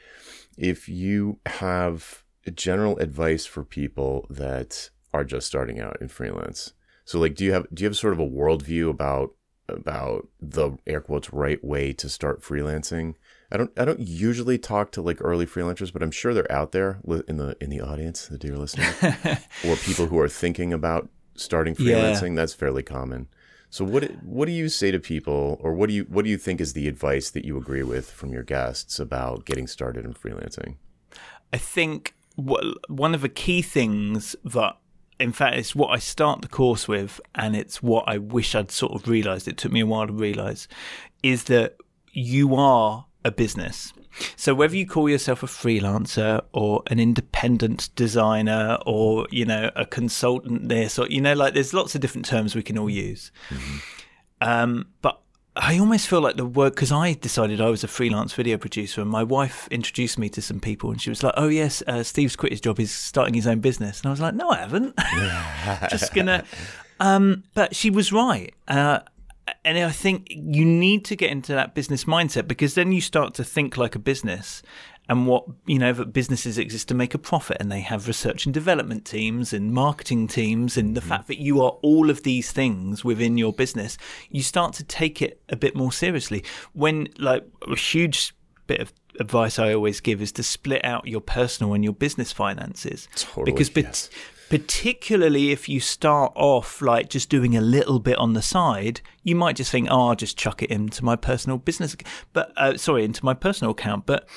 if 0.58 0.88
you 0.88 1.40
have 1.46 2.24
general 2.52 2.98
advice 2.98 3.46
for 3.46 3.64
people 3.64 4.26
that 4.30 4.90
are 5.14 5.24
just 5.24 5.48
starting 5.48 5.80
out 5.80 5.98
in 6.02 6.08
freelance? 6.08 6.74
So 7.06 7.20
like 7.20 7.36
do 7.36 7.46
you 7.46 7.54
have 7.54 7.68
do 7.74 7.84
you 7.84 7.88
have 7.88 7.98
sort 7.98 8.14
of 8.14 8.20
a 8.20 8.28
worldview 8.28 8.90
about 8.90 9.34
about 9.70 10.28
the 10.40 10.78
air 10.86 11.02
quotes 11.02 11.34
right 11.34 11.64
way 11.64 11.94
to 11.94 12.10
start 12.10 12.42
freelancing? 12.42 13.16
I 13.52 13.58
don't 13.58 13.72
I 13.78 13.86
don't 13.86 14.00
usually 14.00 14.58
talk 14.58 14.92
to 14.92 15.02
like 15.02 15.18
early 15.22 15.46
freelancers, 15.46 15.94
but 15.94 16.04
I'm 16.04 16.12
sure 16.12 16.34
they're 16.34 16.52
out 16.52 16.74
there 16.74 17.00
in 17.28 17.38
the 17.38 17.56
in 17.62 17.70
the 17.70 17.82
audience, 17.82 18.28
the 18.28 18.38
dear 18.38 18.58
listener, 18.58 18.94
or 19.66 19.76
people 19.78 20.08
who 20.08 20.20
are 20.20 20.28
thinking 20.28 20.74
about 20.74 21.10
starting 21.36 21.76
freelancing. 21.76 22.30
Yeah. 22.30 22.36
That's 22.36 22.54
fairly 22.54 22.84
common. 22.84 23.28
So 23.70 23.86
what 23.86 24.04
what 24.24 24.46
do 24.48 24.52
you 24.52 24.68
say 24.68 24.92
to 24.92 25.00
people, 25.00 25.58
or 25.62 25.74
what 25.74 25.88
do 25.88 25.96
you 25.96 26.04
what 26.10 26.26
do 26.26 26.32
you 26.32 26.38
think 26.38 26.60
is 26.60 26.74
the 26.74 26.88
advice 26.88 27.30
that 27.32 27.46
you 27.46 27.58
agree 27.58 27.84
with 27.84 28.12
from 28.12 28.34
your 28.34 28.44
guests 28.44 29.00
about 29.00 29.46
getting 29.46 29.68
started 29.68 30.04
in 30.04 30.14
freelancing? 30.14 30.76
I 31.54 31.58
think 31.58 32.16
one 32.36 33.16
of 33.16 33.22
the 33.22 33.30
key 33.30 33.62
things 33.62 34.36
that 34.44 34.78
in 35.20 35.32
fact, 35.32 35.56
it's 35.56 35.76
what 35.76 35.90
I 35.90 35.98
start 35.98 36.44
the 36.44 36.48
course 36.48 36.88
with, 36.88 37.20
and 37.34 37.56
it's 37.56 37.82
what 37.82 38.04
I 38.08 38.20
wish 38.20 38.54
I'd 38.54 38.70
sort 38.70 38.94
of 38.94 39.08
realized. 39.08 39.48
It 39.48 39.58
took 39.58 39.72
me 39.72 39.80
a 39.80 39.86
while 39.86 40.06
to 40.06 40.14
realize 40.14 40.68
is 41.24 41.46
that 41.46 41.78
you 42.12 42.56
are 42.56 43.07
a 43.28 43.32
business. 43.32 43.94
So 44.36 44.56
whether 44.56 44.76
you 44.76 44.88
call 44.88 45.10
yourself 45.10 45.44
a 45.44 45.46
freelancer 45.46 46.42
or 46.52 46.82
an 46.88 47.00
independent 47.00 47.94
designer 47.96 48.80
or 48.86 49.28
you 49.32 49.46
know 49.46 49.70
a 49.76 49.86
consultant, 49.86 50.70
this 50.70 50.98
or 50.98 51.08
you 51.08 51.22
know 51.22 51.34
like 51.34 51.54
there's 51.54 51.74
lots 51.74 51.94
of 51.94 52.02
different 52.02 52.26
terms 52.26 52.56
we 52.56 52.64
can 52.64 52.78
all 52.78 52.90
use. 52.90 53.32
Mm-hmm. 53.50 53.78
Um, 54.42 54.88
but 55.02 55.22
I 55.56 55.80
almost 55.80 56.08
feel 56.08 56.22
like 56.22 56.36
the 56.36 56.46
word 56.46 56.76
because 56.76 56.92
I 56.92 57.14
decided 57.14 57.62
I 57.62 57.70
was 57.70 57.84
a 57.84 57.88
freelance 57.88 58.34
video 58.34 58.58
producer, 58.58 59.02
and 59.02 59.10
my 59.10 59.24
wife 59.24 59.68
introduced 59.72 60.18
me 60.18 60.30
to 60.30 60.42
some 60.42 60.60
people, 60.60 60.92
and 60.92 61.02
she 61.02 61.10
was 61.10 61.24
like, 61.24 61.34
"Oh 61.38 61.48
yes, 61.48 61.84
uh, 61.88 62.04
Steve's 62.04 62.36
quit 62.36 62.52
his 62.52 62.62
job; 62.62 62.78
he's 62.78 62.92
starting 62.92 63.34
his 63.34 63.48
own 63.48 63.60
business." 63.60 64.00
And 64.00 64.08
I 64.08 64.12
was 64.12 64.20
like, 64.20 64.36
"No, 64.36 64.50
I 64.50 64.58
haven't. 64.58 64.96
Just 65.90 66.14
gonna." 66.14 66.44
Um, 67.00 67.44
but 67.54 67.76
she 67.76 67.92
was 67.92 68.12
right. 68.12 68.56
Uh, 68.68 69.02
and 69.64 69.78
I 69.78 69.92
think 69.92 70.28
you 70.30 70.66
need 70.66 71.06
to 71.06 71.16
get 71.16 71.32
into 71.32 71.54
that 71.54 71.76
business 71.76 72.06
mindset 72.06 72.48
because 72.48 72.74
then 72.74 72.92
you 72.92 73.02
start 73.02 73.34
to 73.36 73.44
think 73.44 73.78
like 73.78 73.96
a 73.96 74.00
business 74.00 74.62
and 75.10 75.26
what 75.26 75.46
you 75.66 75.80
know 75.80 75.94
that 75.94 76.12
businesses 76.12 76.58
exist 76.58 76.90
to 76.90 76.94
make 76.94 77.14
a 77.14 77.18
profit. 77.18 77.58
And 77.60 77.72
they 77.72 77.82
have 77.82 78.08
research 78.08 78.46
and 78.46 78.54
development 78.54 79.06
teams 79.06 79.54
and 79.54 79.74
marketing 79.74 80.28
teams 80.28 80.78
and 80.78 80.96
the 80.96 81.02
mm-hmm. 81.02 81.10
fact 81.10 81.28
that 81.28 81.40
you 81.40 81.62
are 81.62 81.72
all 81.82 82.10
of 82.10 82.24
these 82.24 82.52
things 82.52 83.06
within 83.06 83.38
your 83.38 83.54
business 83.54 83.98
you 84.30 84.42
start 84.42 84.74
to 84.74 84.84
take 84.84 85.22
it 85.22 85.42
a 85.50 85.56
bit 85.56 85.76
more 85.76 85.92
seriously. 85.92 86.44
When 86.74 87.08
like 87.18 87.46
a 87.68 87.76
huge 87.76 88.34
bit 88.68 88.82
of 88.82 88.94
advice 89.20 89.58
I 89.58 89.74
always 89.74 90.02
give 90.02 90.22
is 90.22 90.32
to 90.34 90.44
split 90.44 90.84
out 90.84 91.08
your 91.08 91.22
personal 91.22 91.74
and 91.74 91.84
your 91.84 91.94
business 91.94 92.32
finances. 92.32 93.08
Totally, 93.16 93.52
because 93.52 93.72
yes 93.76 94.10
particularly 94.50 95.52
if 95.52 95.68
you 95.68 95.80
start 95.80 96.32
off 96.36 96.82
like 96.82 97.10
just 97.10 97.30
doing 97.30 97.56
a 97.56 97.62
little 97.62 98.00
bit 98.00 98.18
on 98.18 98.34
the 98.34 98.42
side, 98.42 99.02
you 99.24 99.36
might 99.36 99.56
just 99.56 99.72
think, 99.72 99.88
"Oh, 99.90 100.10
I'll 100.10 100.16
just 100.16 100.38
chuck 100.38 100.64
it 100.64 100.70
into 100.70 101.04
my 101.04 101.16
personal 101.16 101.58
business," 101.58 101.96
but 102.34 102.52
uh, 102.58 102.78
sorry, 102.78 103.04
into 103.04 103.24
my 103.26 103.34
personal 103.34 103.72
account. 103.72 104.06
But 104.06 104.28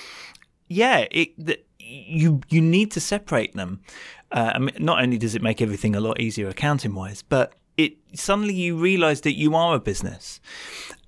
yeah, 0.68 1.06
it 1.10 1.30
the, 1.38 1.60
you 1.78 2.40
you 2.48 2.60
need 2.60 2.90
to 2.92 3.00
separate 3.00 3.54
them. 3.54 3.80
Uh, 4.32 4.52
I 4.54 4.58
mean, 4.58 4.74
not 4.78 5.02
only 5.02 5.18
does 5.18 5.34
it 5.34 5.42
make 5.42 5.60
everything 5.60 5.94
a 5.94 6.00
lot 6.00 6.20
easier 6.20 6.48
accounting 6.48 6.94
wise, 6.94 7.22
but 7.22 7.54
it 7.76 7.94
suddenly 8.14 8.54
you 8.54 8.76
realize 8.76 9.22
that 9.22 9.36
you 9.36 9.54
are 9.54 9.76
a 9.76 9.80
business, 9.80 10.40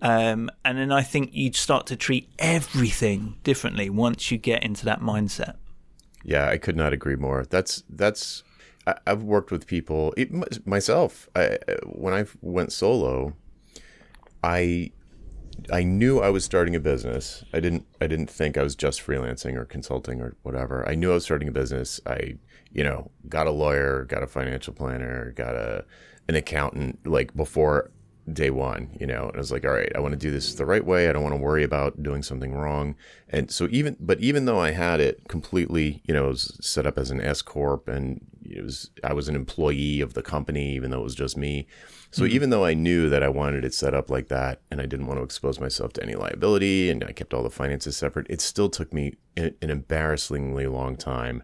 um, 0.00 0.50
and 0.64 0.78
then 0.78 0.92
I 0.92 1.02
think 1.02 1.30
you'd 1.32 1.56
start 1.56 1.86
to 1.86 1.96
treat 1.96 2.28
everything 2.38 3.36
differently 3.42 3.90
once 3.90 4.30
you 4.30 4.38
get 4.38 4.62
into 4.62 4.84
that 4.86 5.00
mindset. 5.00 5.56
Yeah, 6.24 6.48
I 6.48 6.56
could 6.56 6.76
not 6.76 6.92
agree 6.92 7.16
more. 7.16 7.44
That's 7.48 7.82
that's 7.88 8.42
I, 8.86 8.96
have 9.06 9.22
worked 9.22 9.50
with 9.50 9.66
people 9.66 10.12
it, 10.16 10.66
myself. 10.66 11.28
I, 11.34 11.58
when 11.84 12.14
I 12.14 12.24
went 12.40 12.72
solo, 12.72 13.34
I 14.42 14.90
I 15.70 15.82
knew 15.82 16.20
I 16.20 16.30
was 16.30 16.44
starting 16.44 16.74
a 16.74 16.80
business. 16.80 17.44
I 17.52 17.60
didn't 17.60 17.86
I 18.00 18.06
didn't 18.06 18.30
think 18.30 18.56
I 18.56 18.62
was 18.62 18.74
just 18.74 19.04
freelancing 19.04 19.54
or 19.56 19.64
consulting 19.64 20.20
or 20.20 20.34
whatever. 20.42 20.88
I 20.88 20.94
knew 20.94 21.10
I 21.10 21.14
was 21.14 21.24
starting 21.24 21.48
a 21.48 21.52
business. 21.52 22.00
I 22.06 22.36
you 22.72 22.82
know 22.82 23.10
got 23.28 23.46
a 23.46 23.50
lawyer, 23.50 24.04
got 24.04 24.22
a 24.22 24.26
financial 24.26 24.72
planner, 24.72 25.32
got 25.32 25.54
a 25.54 25.84
an 26.28 26.34
accountant 26.34 27.06
like 27.06 27.34
before 27.36 27.90
day 28.30 28.50
one, 28.50 28.96
you 29.00 29.06
know, 29.06 29.26
and 29.26 29.34
I 29.34 29.38
was 29.38 29.50
like, 29.50 29.64
all 29.64 29.72
right, 29.72 29.90
I 29.96 30.00
want 30.00 30.12
to 30.12 30.18
do 30.18 30.30
this 30.30 30.54
the 30.54 30.66
right 30.66 30.84
way. 30.84 31.08
I 31.08 31.12
don't 31.12 31.22
want 31.22 31.34
to 31.34 31.40
worry 31.40 31.64
about 31.64 32.02
doing 32.02 32.22
something 32.22 32.54
wrong. 32.54 32.94
And 33.28 33.50
so 33.50 33.66
even, 33.70 33.96
but 33.98 34.20
even 34.20 34.44
though 34.44 34.60
I 34.60 34.70
had 34.70 35.00
it 35.00 35.28
completely, 35.28 36.02
you 36.04 36.14
know, 36.14 36.26
it 36.26 36.28
was 36.28 36.56
set 36.60 36.86
up 36.86 36.98
as 36.98 37.10
an 37.10 37.20
S 37.20 37.42
corp, 37.42 37.88
and 37.88 38.24
it 38.44 38.62
was 38.62 38.90
I 39.02 39.12
was 39.12 39.28
an 39.28 39.34
employee 39.34 40.00
of 40.00 40.14
the 40.14 40.22
company, 40.22 40.74
even 40.74 40.90
though 40.90 41.00
it 41.00 41.04
was 41.04 41.14
just 41.14 41.36
me. 41.36 41.66
So 42.10 42.22
mm-hmm. 42.22 42.34
even 42.34 42.50
though 42.50 42.64
I 42.64 42.74
knew 42.74 43.08
that 43.08 43.22
I 43.22 43.28
wanted 43.28 43.64
it 43.64 43.74
set 43.74 43.94
up 43.94 44.10
like 44.10 44.28
that, 44.28 44.60
and 44.70 44.80
I 44.80 44.86
didn't 44.86 45.06
want 45.06 45.18
to 45.18 45.24
expose 45.24 45.58
myself 45.58 45.92
to 45.94 46.02
any 46.02 46.14
liability, 46.14 46.90
and 46.90 47.02
I 47.02 47.12
kept 47.12 47.34
all 47.34 47.42
the 47.42 47.50
finances 47.50 47.96
separate, 47.96 48.26
it 48.30 48.40
still 48.40 48.68
took 48.68 48.92
me 48.92 49.14
an 49.36 49.54
embarrassingly 49.60 50.66
long 50.66 50.96
time 50.96 51.42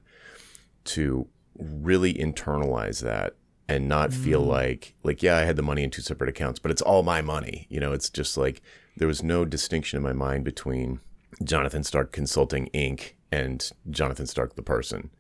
to 0.85 1.27
really 1.59 2.15
internalize 2.15 3.01
that 3.03 3.35
and 3.69 3.89
not 3.89 4.13
feel 4.13 4.43
mm. 4.43 4.49
like 4.49 4.95
like 5.03 5.23
yeah 5.23 5.37
i 5.37 5.43
had 5.43 5.57
the 5.57 5.63
money 5.63 5.83
in 5.83 5.91
two 5.91 6.03
separate 6.03 6.31
accounts 6.31 6.59
but 6.59 6.71
it's 6.71 6.83
all 6.83 7.03
my 7.03 7.21
money 7.21 7.67
you 7.69 7.81
know? 7.81 7.93
It's 7.93 8.11
just 8.11 8.37
like 8.37 8.63
there 8.97 9.09
was 9.09 9.23
no 9.23 9.45
distinction 9.45 9.97
in 9.97 10.03
my 10.03 10.13
mind 10.13 10.45
between 10.45 11.01
jonathan 11.45 11.85
stark 11.85 12.13
consulting 12.13 12.69
inc. 12.75 13.13
and 13.31 13.71
jonathan 13.91 14.27
stark 14.27 14.57
the 14.57 14.63
person 14.63 15.11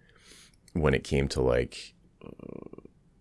when 0.73 0.95
it 0.95 1.05
came 1.05 1.29
to 1.29 1.41
like 1.41 1.95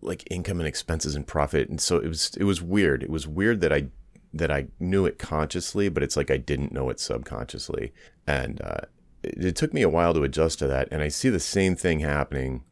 like 0.00 0.24
income 0.30 0.60
and 0.60 0.66
expenses 0.66 1.14
and 1.14 1.26
profit. 1.26 1.68
And 1.68 1.80
so 1.80 1.98
it 1.98 2.08
was 2.08 2.34
it 2.36 2.44
was 2.44 2.62
weird. 2.62 3.02
It 3.02 3.10
was 3.10 3.26
weird 3.26 3.60
that 3.60 3.72
i 3.72 3.86
that 4.34 4.50
i 4.50 4.66
knew 4.78 5.06
it 5.06 5.18
consciously 5.18 5.88
but 5.88 6.02
it's 6.02 6.14
like 6.14 6.30
i 6.30 6.36
didn't 6.36 6.72
know 6.72 6.90
it 6.90 7.00
subconsciously. 7.00 7.92
And 8.26 8.60
uh, 8.62 8.82
it, 9.22 9.44
it 9.46 9.56
took 9.56 9.72
me 9.72 9.82
a 9.82 9.88
while 9.88 10.14
to 10.14 10.22
adjust 10.22 10.58
to 10.60 10.66
that. 10.68 10.88
And 10.90 11.02
i 11.02 11.08
see 11.08 11.30
the 11.30 11.40
same 11.40 11.76
thing 11.76 12.00
happening 12.00 12.64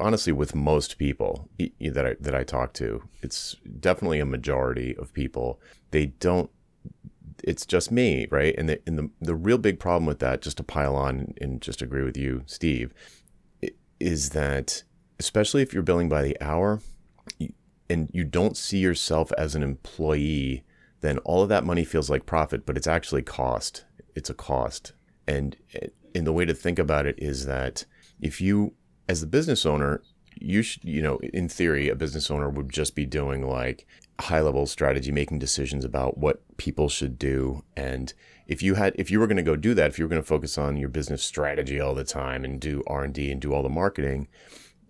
honestly 0.00 0.32
with 0.32 0.54
most 0.54 0.98
people 0.98 1.48
that 1.58 2.06
I, 2.06 2.16
that 2.20 2.34
I 2.34 2.44
talk 2.44 2.72
to 2.74 3.02
it's 3.22 3.56
definitely 3.78 4.20
a 4.20 4.26
majority 4.26 4.96
of 4.96 5.12
people 5.12 5.60
they 5.90 6.06
don't 6.06 6.50
it's 7.42 7.64
just 7.64 7.90
me 7.90 8.26
right? 8.30 8.54
And 8.58 8.68
the 8.68 8.80
and 8.86 8.98
the, 8.98 9.10
the 9.20 9.34
real 9.34 9.58
big 9.58 9.78
problem 9.78 10.06
with 10.06 10.18
that 10.18 10.42
just 10.42 10.58
to 10.58 10.62
pile 10.62 10.94
on 10.94 11.34
and 11.40 11.60
just 11.60 11.82
agree 11.82 12.02
with 12.02 12.16
you 12.16 12.42
Steve 12.46 12.92
is 13.98 14.30
that 14.30 14.82
especially 15.18 15.62
if 15.62 15.72
you're 15.72 15.82
billing 15.82 16.08
by 16.08 16.22
the 16.22 16.36
hour 16.40 16.80
and 17.88 18.08
you 18.12 18.24
don't 18.24 18.56
see 18.56 18.78
yourself 18.78 19.32
as 19.36 19.54
an 19.54 19.62
employee 19.62 20.64
then 21.00 21.18
all 21.18 21.42
of 21.42 21.48
that 21.48 21.64
money 21.64 21.84
feels 21.84 22.10
like 22.10 22.26
profit 22.26 22.66
but 22.66 22.76
it's 22.76 22.86
actually 22.86 23.22
cost. 23.22 23.84
It's 24.14 24.30
a 24.30 24.34
cost. 24.34 24.92
And 25.26 25.56
eh, 25.74 25.88
and 26.14 26.26
the 26.26 26.32
way 26.32 26.44
to 26.44 26.54
think 26.54 26.78
about 26.78 27.06
it 27.06 27.14
is 27.18 27.46
that 27.46 27.84
if 28.20 28.40
you 28.40 28.74
as 29.10 29.20
the 29.20 29.26
business 29.26 29.66
owner, 29.66 30.02
you 30.38 30.62
should, 30.62 30.84
you 30.84 31.02
know, 31.02 31.18
in 31.18 31.48
theory, 31.48 31.88
a 31.88 31.96
business 31.96 32.30
owner 32.30 32.48
would 32.48 32.70
just 32.70 32.94
be 32.94 33.04
doing 33.04 33.44
like 33.44 33.84
high 34.20 34.40
level 34.40 34.66
strategy, 34.66 35.10
making 35.10 35.40
decisions 35.40 35.84
about 35.84 36.16
what 36.16 36.44
people 36.58 36.88
should 36.88 37.18
do. 37.18 37.64
And 37.76 38.14
if 38.46 38.62
you 38.62 38.76
had, 38.76 38.94
if 38.96 39.10
you 39.10 39.18
were 39.18 39.26
going 39.26 39.36
to 39.36 39.42
go 39.42 39.56
do 39.56 39.74
that, 39.74 39.88
if 39.88 39.98
you 39.98 40.04
were 40.04 40.08
going 40.08 40.22
to 40.22 40.28
focus 40.28 40.56
on 40.56 40.76
your 40.76 40.88
business 40.88 41.24
strategy 41.24 41.80
all 41.80 41.92
the 41.92 42.04
time 42.04 42.44
and 42.44 42.60
do 42.60 42.84
R 42.86 43.02
and 43.02 43.12
D 43.12 43.32
and 43.32 43.40
do 43.40 43.52
all 43.52 43.64
the 43.64 43.68
marketing 43.68 44.28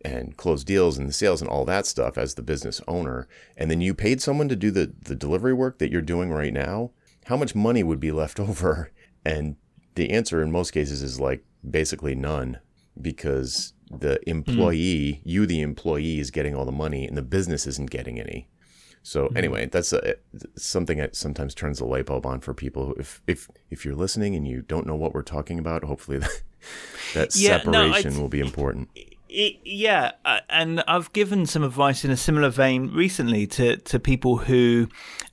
and 0.05 0.37
close 0.37 0.65
deals 0.65 0.99
and 0.99 1.09
the 1.09 1.15
sales 1.15 1.41
and 1.41 1.49
all 1.49 1.65
that 1.65 1.87
stuff 1.87 2.19
as 2.19 2.35
the 2.35 2.43
business 2.43 2.83
owner, 2.87 3.27
and 3.57 3.71
then 3.71 3.81
you 3.81 3.95
paid 3.95 4.21
someone 4.21 4.51
to 4.51 4.57
do 4.57 4.71
the 4.71 4.93
the 5.03 5.17
delivery 5.17 5.55
work 5.55 5.79
that 5.79 5.91
you're 5.91 6.03
doing 6.03 6.31
right 6.31 6.53
now, 6.53 6.91
how 7.25 7.39
much 7.39 7.55
money 7.55 7.83
would 7.83 8.01
be 8.01 8.13
left 8.13 8.39
over? 8.51 8.93
And 9.25 9.57
the 9.95 10.11
answer 10.11 10.43
in 10.43 10.53
most 10.53 10.73
cases 10.73 11.03
is 11.03 11.19
like 11.19 11.43
basically 11.69 12.15
none 12.15 12.59
because 13.01 13.73
the 13.91 14.21
employee, 14.29 15.15
mm. 15.15 15.21
you 15.25 15.47
the 15.47 15.61
employee, 15.61 16.21
is 16.21 16.31
getting 16.31 16.55
all 16.55 16.65
the 16.65 16.73
money, 16.73 17.07
and 17.07 17.17
the 17.17 17.23
business 17.23 17.67
isn't 17.67 17.91
getting 17.91 18.21
any. 18.21 18.49
So 19.03 19.29
mm. 19.29 19.37
anyway, 19.37 19.67
that's 19.67 19.93
a, 19.93 20.17
something 20.57 20.99
that 20.99 21.17
sometimes 21.17 21.55
turns 21.55 21.79
the 21.79 21.87
light 21.87 22.07
bulb 22.07 22.27
on 22.27 22.41
for 22.41 22.55
people. 22.55 22.95
If 22.99 23.23
if 23.27 23.49
if 23.71 23.85
you're 23.85 23.95
listening 23.95 24.35
and 24.37 24.47
you 24.47 24.63
don't 24.63 24.87
know 24.87 24.97
what 24.97 25.15
we're 25.15 25.23
talking 25.23 25.59
about, 25.59 25.85
hopefully 25.85 26.19
that, 26.19 26.43
that 27.15 27.37
yeah, 27.37 27.59
separation 27.59 28.15
no, 28.15 28.21
will 28.21 28.29
be 28.29 28.41
important. 28.41 28.89
It, 29.29 29.59
yeah, 29.65 30.13
uh, 30.25 30.41
and 30.49 30.83
I've 30.89 31.13
given 31.13 31.47
some 31.47 31.63
advice 31.63 32.05
in 32.05 32.11
a 32.11 32.17
similar 32.17 32.51
vein 32.51 32.93
recently 32.93 33.47
to 33.49 33.77
to 33.77 33.99
people 33.99 34.39
who 34.39 34.89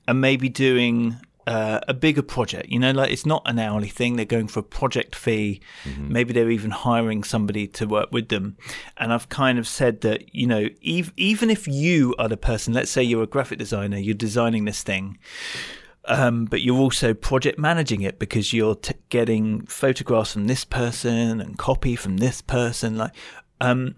are 0.06 0.14
maybe 0.14 0.48
doing 0.48 1.16
uh, 1.48 1.80
a 1.88 1.94
bigger 1.94 2.20
project. 2.20 2.68
You 2.68 2.78
know, 2.78 2.90
like 2.90 3.10
it's 3.10 3.24
not 3.24 3.42
an 3.46 3.58
hourly 3.58 3.88
thing. 3.88 4.16
They're 4.16 4.26
going 4.26 4.48
for 4.48 4.60
a 4.60 4.62
project 4.62 5.16
fee. 5.16 5.62
Mm-hmm. 5.84 6.12
Maybe 6.12 6.32
they're 6.34 6.50
even 6.50 6.70
hiring 6.70 7.24
somebody 7.24 7.66
to 7.68 7.86
work 7.86 8.12
with 8.12 8.28
them. 8.28 8.58
And 8.98 9.14
I've 9.14 9.30
kind 9.30 9.58
of 9.58 9.66
said 9.66 10.02
that, 10.02 10.34
you 10.34 10.46
know, 10.46 10.68
ev- 10.86 11.12
even 11.16 11.48
if 11.48 11.66
you 11.66 12.14
are 12.18 12.28
the 12.28 12.36
person, 12.36 12.74
let's 12.74 12.90
say 12.90 13.02
you're 13.02 13.22
a 13.22 13.26
graphic 13.26 13.58
designer, 13.58 13.96
you're 13.96 14.14
designing 14.14 14.66
this 14.66 14.82
thing. 14.82 15.18
Um, 16.04 16.44
but 16.44 16.60
you're 16.60 16.78
also 16.78 17.14
project 17.14 17.58
managing 17.58 18.02
it 18.02 18.18
because 18.18 18.52
you're 18.52 18.74
t- 18.74 18.94
getting 19.08 19.64
photographs 19.66 20.34
from 20.34 20.48
this 20.48 20.66
person 20.66 21.40
and 21.40 21.56
copy 21.56 21.96
from 21.96 22.18
this 22.18 22.42
person. 22.42 22.98
Like 22.98 23.12
um, 23.60 23.96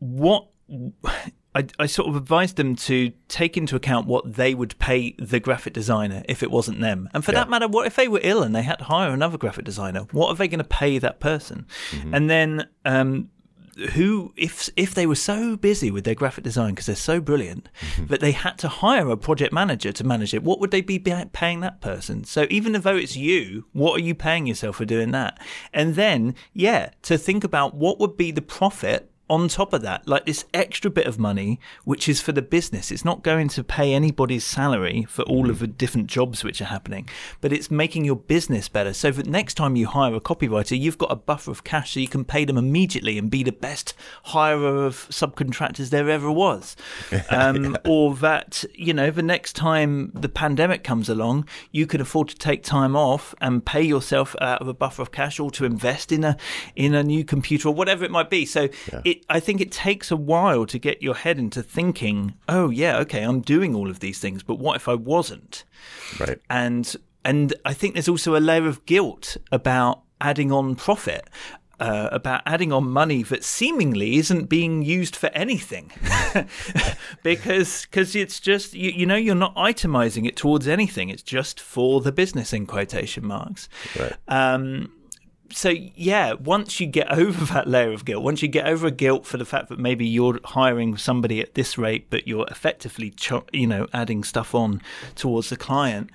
what 0.00 0.48
I, 1.54 1.66
I, 1.80 1.86
sort 1.86 2.08
of 2.08 2.14
advised 2.14 2.56
them 2.56 2.76
to 2.76 3.12
take 3.28 3.56
into 3.56 3.74
account 3.74 4.06
what 4.06 4.34
they 4.34 4.54
would 4.54 4.78
pay 4.78 5.16
the 5.18 5.40
graphic 5.40 5.72
designer 5.72 6.22
if 6.28 6.44
it 6.44 6.50
wasn't 6.50 6.80
them. 6.80 7.08
And 7.12 7.24
for 7.24 7.32
yeah. 7.32 7.40
that 7.40 7.50
matter, 7.50 7.66
what 7.66 7.86
if 7.86 7.96
they 7.96 8.06
were 8.06 8.20
ill 8.22 8.42
and 8.42 8.54
they 8.54 8.62
had 8.62 8.78
to 8.78 8.84
hire 8.84 9.10
another 9.10 9.36
graphic 9.36 9.64
designer? 9.64 10.06
What 10.12 10.28
are 10.28 10.34
they 10.36 10.46
going 10.46 10.58
to 10.58 10.64
pay 10.64 10.98
that 10.98 11.18
person? 11.18 11.66
Mm-hmm. 11.90 12.14
And 12.14 12.30
then 12.30 12.68
um, 12.84 13.30
who 13.94 14.32
if 14.36 14.68
if 14.76 14.94
they 14.94 15.06
were 15.06 15.14
so 15.14 15.56
busy 15.56 15.90
with 15.90 16.04
their 16.04 16.14
graphic 16.14 16.44
design 16.44 16.70
because 16.70 16.86
they're 16.86 16.96
so 16.96 17.20
brilliant 17.20 17.68
mm-hmm. 17.80 18.06
that 18.06 18.20
they 18.20 18.32
had 18.32 18.58
to 18.58 18.68
hire 18.68 19.08
a 19.10 19.16
project 19.16 19.52
manager 19.52 19.92
to 19.92 20.04
manage 20.04 20.34
it 20.34 20.42
what 20.42 20.60
would 20.60 20.70
they 20.70 20.80
be 20.80 20.98
paying 20.98 21.60
that 21.60 21.80
person 21.80 22.24
so 22.24 22.46
even 22.50 22.72
though 22.72 22.96
it's 22.96 23.16
you 23.16 23.64
what 23.72 23.96
are 23.96 24.02
you 24.02 24.14
paying 24.14 24.46
yourself 24.46 24.76
for 24.76 24.84
doing 24.84 25.12
that 25.12 25.38
and 25.72 25.94
then 25.94 26.34
yeah 26.52 26.90
to 27.02 27.16
think 27.16 27.44
about 27.44 27.74
what 27.74 27.98
would 27.98 28.16
be 28.16 28.30
the 28.30 28.42
profit 28.42 29.10
on 29.30 29.46
top 29.46 29.72
of 29.72 29.82
that, 29.82 30.06
like 30.08 30.26
this 30.26 30.44
extra 30.52 30.90
bit 30.90 31.06
of 31.06 31.18
money, 31.18 31.60
which 31.84 32.08
is 32.08 32.20
for 32.20 32.32
the 32.32 32.42
business. 32.42 32.90
It's 32.90 33.04
not 33.04 33.22
going 33.22 33.48
to 33.50 33.62
pay 33.62 33.94
anybody's 33.94 34.44
salary 34.44 35.06
for 35.08 35.22
all 35.22 35.48
of 35.48 35.60
the 35.60 35.68
different 35.68 36.08
jobs 36.08 36.42
which 36.42 36.60
are 36.60 36.66
happening, 36.66 37.08
but 37.40 37.52
it's 37.52 37.70
making 37.70 38.04
your 38.04 38.16
business 38.16 38.68
better. 38.68 38.92
So 38.92 39.12
that 39.12 39.26
next 39.26 39.54
time 39.54 39.76
you 39.76 39.86
hire 39.86 40.14
a 40.14 40.20
copywriter, 40.20 40.78
you've 40.78 40.98
got 40.98 41.12
a 41.12 41.16
buffer 41.16 41.52
of 41.52 41.62
cash 41.62 41.94
so 41.94 42.00
you 42.00 42.08
can 42.08 42.24
pay 42.24 42.44
them 42.44 42.58
immediately 42.58 43.16
and 43.18 43.30
be 43.30 43.44
the 43.44 43.52
best 43.52 43.94
hirer 44.26 44.84
of 44.84 45.08
subcontractors 45.10 45.90
there 45.90 46.10
ever 46.10 46.30
was. 46.30 46.76
Um, 47.30 47.64
yeah. 47.64 47.76
Or 47.84 48.14
that, 48.16 48.64
you 48.74 48.92
know, 48.92 49.10
the 49.10 49.22
next 49.22 49.54
time 49.54 50.10
the 50.14 50.28
pandemic 50.28 50.82
comes 50.82 51.08
along, 51.08 51.46
you 51.70 51.86
can 51.86 52.00
afford 52.00 52.28
to 52.28 52.34
take 52.34 52.64
time 52.64 52.96
off 52.96 53.34
and 53.40 53.64
pay 53.64 53.82
yourself 53.82 54.34
out 54.40 54.60
of 54.60 54.66
a 54.66 54.74
buffer 54.74 55.02
of 55.02 55.12
cash 55.12 55.38
or 55.38 55.50
to 55.52 55.64
invest 55.64 56.10
in 56.10 56.24
a 56.24 56.36
in 56.74 56.94
a 56.94 57.04
new 57.04 57.24
computer 57.24 57.68
or 57.68 57.74
whatever 57.74 58.04
it 58.04 58.10
might 58.10 58.30
be. 58.30 58.44
So 58.46 58.68
yeah. 58.92 59.02
it 59.04 59.19
I 59.28 59.40
think 59.40 59.60
it 59.60 59.70
takes 59.70 60.10
a 60.10 60.16
while 60.16 60.66
to 60.66 60.78
get 60.78 61.02
your 61.02 61.14
head 61.14 61.38
into 61.38 61.62
thinking, 61.62 62.34
oh 62.48 62.70
yeah, 62.70 62.98
okay, 62.98 63.22
I'm 63.22 63.40
doing 63.40 63.74
all 63.74 63.90
of 63.90 64.00
these 64.00 64.18
things, 64.18 64.42
but 64.42 64.58
what 64.58 64.76
if 64.76 64.88
I 64.88 64.94
wasn't? 64.94 65.64
Right. 66.18 66.38
And 66.48 66.94
and 67.24 67.54
I 67.64 67.74
think 67.74 67.94
there's 67.94 68.08
also 68.08 68.36
a 68.36 68.40
layer 68.40 68.66
of 68.66 68.84
guilt 68.86 69.36
about 69.52 70.02
adding 70.20 70.52
on 70.52 70.74
profit. 70.76 71.28
Uh, 71.78 72.10
about 72.12 72.42
adding 72.44 72.74
on 72.74 72.84
money 72.90 73.22
that 73.22 73.42
seemingly 73.42 74.16
isn't 74.16 74.50
being 74.50 74.82
used 74.82 75.16
for 75.16 75.28
anything, 75.28 75.90
because 77.22 77.86
because 77.86 78.14
it's 78.14 78.38
just 78.38 78.74
you, 78.74 78.90
you 78.90 79.06
know 79.06 79.16
you're 79.16 79.34
not 79.34 79.56
itemizing 79.56 80.26
it 80.26 80.36
towards 80.36 80.68
anything. 80.68 81.08
It's 81.08 81.22
just 81.22 81.58
for 81.58 82.02
the 82.02 82.12
business 82.12 82.52
in 82.52 82.66
quotation 82.66 83.26
marks. 83.26 83.70
Right. 83.98 84.14
Um, 84.28 84.92
so 85.50 85.70
yeah, 85.70 86.34
once 86.34 86.80
you 86.80 86.86
get 86.86 87.10
over 87.18 87.44
that 87.46 87.66
layer 87.66 87.92
of 87.92 88.04
guilt, 88.04 88.22
once 88.22 88.42
you 88.42 88.48
get 88.48 88.66
over 88.66 88.86
a 88.86 88.92
guilt 88.92 89.26
for 89.26 89.36
the 89.36 89.44
fact 89.44 89.68
that 89.68 89.78
maybe 89.78 90.06
you're 90.06 90.40
hiring 90.44 90.96
somebody 90.96 91.40
at 91.40 91.54
this 91.54 91.78
rate, 91.78 92.08
but 92.10 92.26
you're 92.26 92.46
effectively, 92.50 93.14
you 93.52 93.66
know, 93.66 93.86
adding 93.92 94.24
stuff 94.24 94.54
on 94.54 94.80
towards 95.14 95.50
the 95.50 95.56
client, 95.56 96.10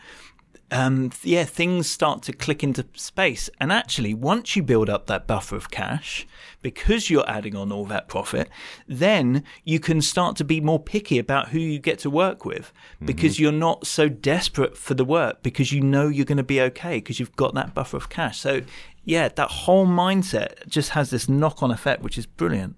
um, 0.71 1.11
yeah, 1.21 1.43
things 1.43 1.89
start 1.89 2.23
to 2.23 2.33
click 2.33 2.63
into 2.63 2.85
space. 2.95 3.49
And 3.59 3.71
actually, 3.71 4.13
once 4.13 4.55
you 4.55 4.63
build 4.63 4.89
up 4.89 5.05
that 5.07 5.27
buffer 5.27 5.55
of 5.55 5.69
cash, 5.69 6.25
because 6.61 7.11
you're 7.11 7.29
adding 7.29 7.55
on 7.55 7.71
all 7.71 7.85
that 7.85 8.07
profit, 8.07 8.49
then 8.87 9.43
you 9.63 9.79
can 9.79 10.01
start 10.01 10.35
to 10.37 10.43
be 10.43 10.59
more 10.59 10.79
picky 10.79 11.19
about 11.19 11.49
who 11.49 11.59
you 11.59 11.77
get 11.77 11.99
to 11.99 12.09
work 12.09 12.43
with 12.43 12.73
because 13.03 13.35
mm-hmm. 13.35 13.43
you're 13.43 13.51
not 13.51 13.85
so 13.85 14.09
desperate 14.09 14.75
for 14.75 14.95
the 14.95 15.05
work 15.05 15.43
because 15.43 15.71
you 15.71 15.79
know 15.79 16.07
you're 16.07 16.25
going 16.25 16.37
to 16.37 16.43
be 16.43 16.59
okay 16.59 16.97
because 16.97 17.19
you've 17.19 17.35
got 17.35 17.53
that 17.53 17.75
buffer 17.75 17.97
of 17.97 18.09
cash. 18.09 18.39
So 18.39 18.61
yeah, 19.05 19.29
that 19.29 19.49
whole 19.49 19.85
mindset 19.85 20.67
just 20.67 20.89
has 20.89 21.11
this 21.11 21.29
knock 21.29 21.61
on 21.63 21.71
effect, 21.71 22.01
which 22.01 22.17
is 22.17 22.25
brilliant. 22.25 22.75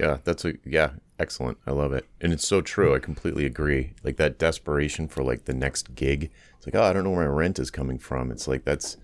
Yeah, 0.00 0.18
that's 0.24 0.44
a 0.44 0.54
yeah, 0.64 0.90
excellent. 1.18 1.58
I 1.66 1.70
love 1.72 1.92
it, 1.92 2.06
and 2.20 2.32
it's 2.32 2.46
so 2.46 2.60
true. 2.62 2.94
I 2.94 2.98
completely 2.98 3.46
agree. 3.46 3.92
Like 4.02 4.16
that 4.16 4.38
desperation 4.38 5.06
for 5.06 5.22
like 5.22 5.44
the 5.44 5.54
next 5.54 5.94
gig. 5.94 6.30
It's 6.56 6.66
like, 6.66 6.74
oh, 6.74 6.82
I 6.82 6.92
don't 6.92 7.04
know 7.04 7.10
where 7.10 7.28
my 7.28 7.34
rent 7.34 7.58
is 7.58 7.70
coming 7.70 7.98
from. 7.98 8.30
It's 8.30 8.48
like 8.48 8.64
that's 8.64 8.96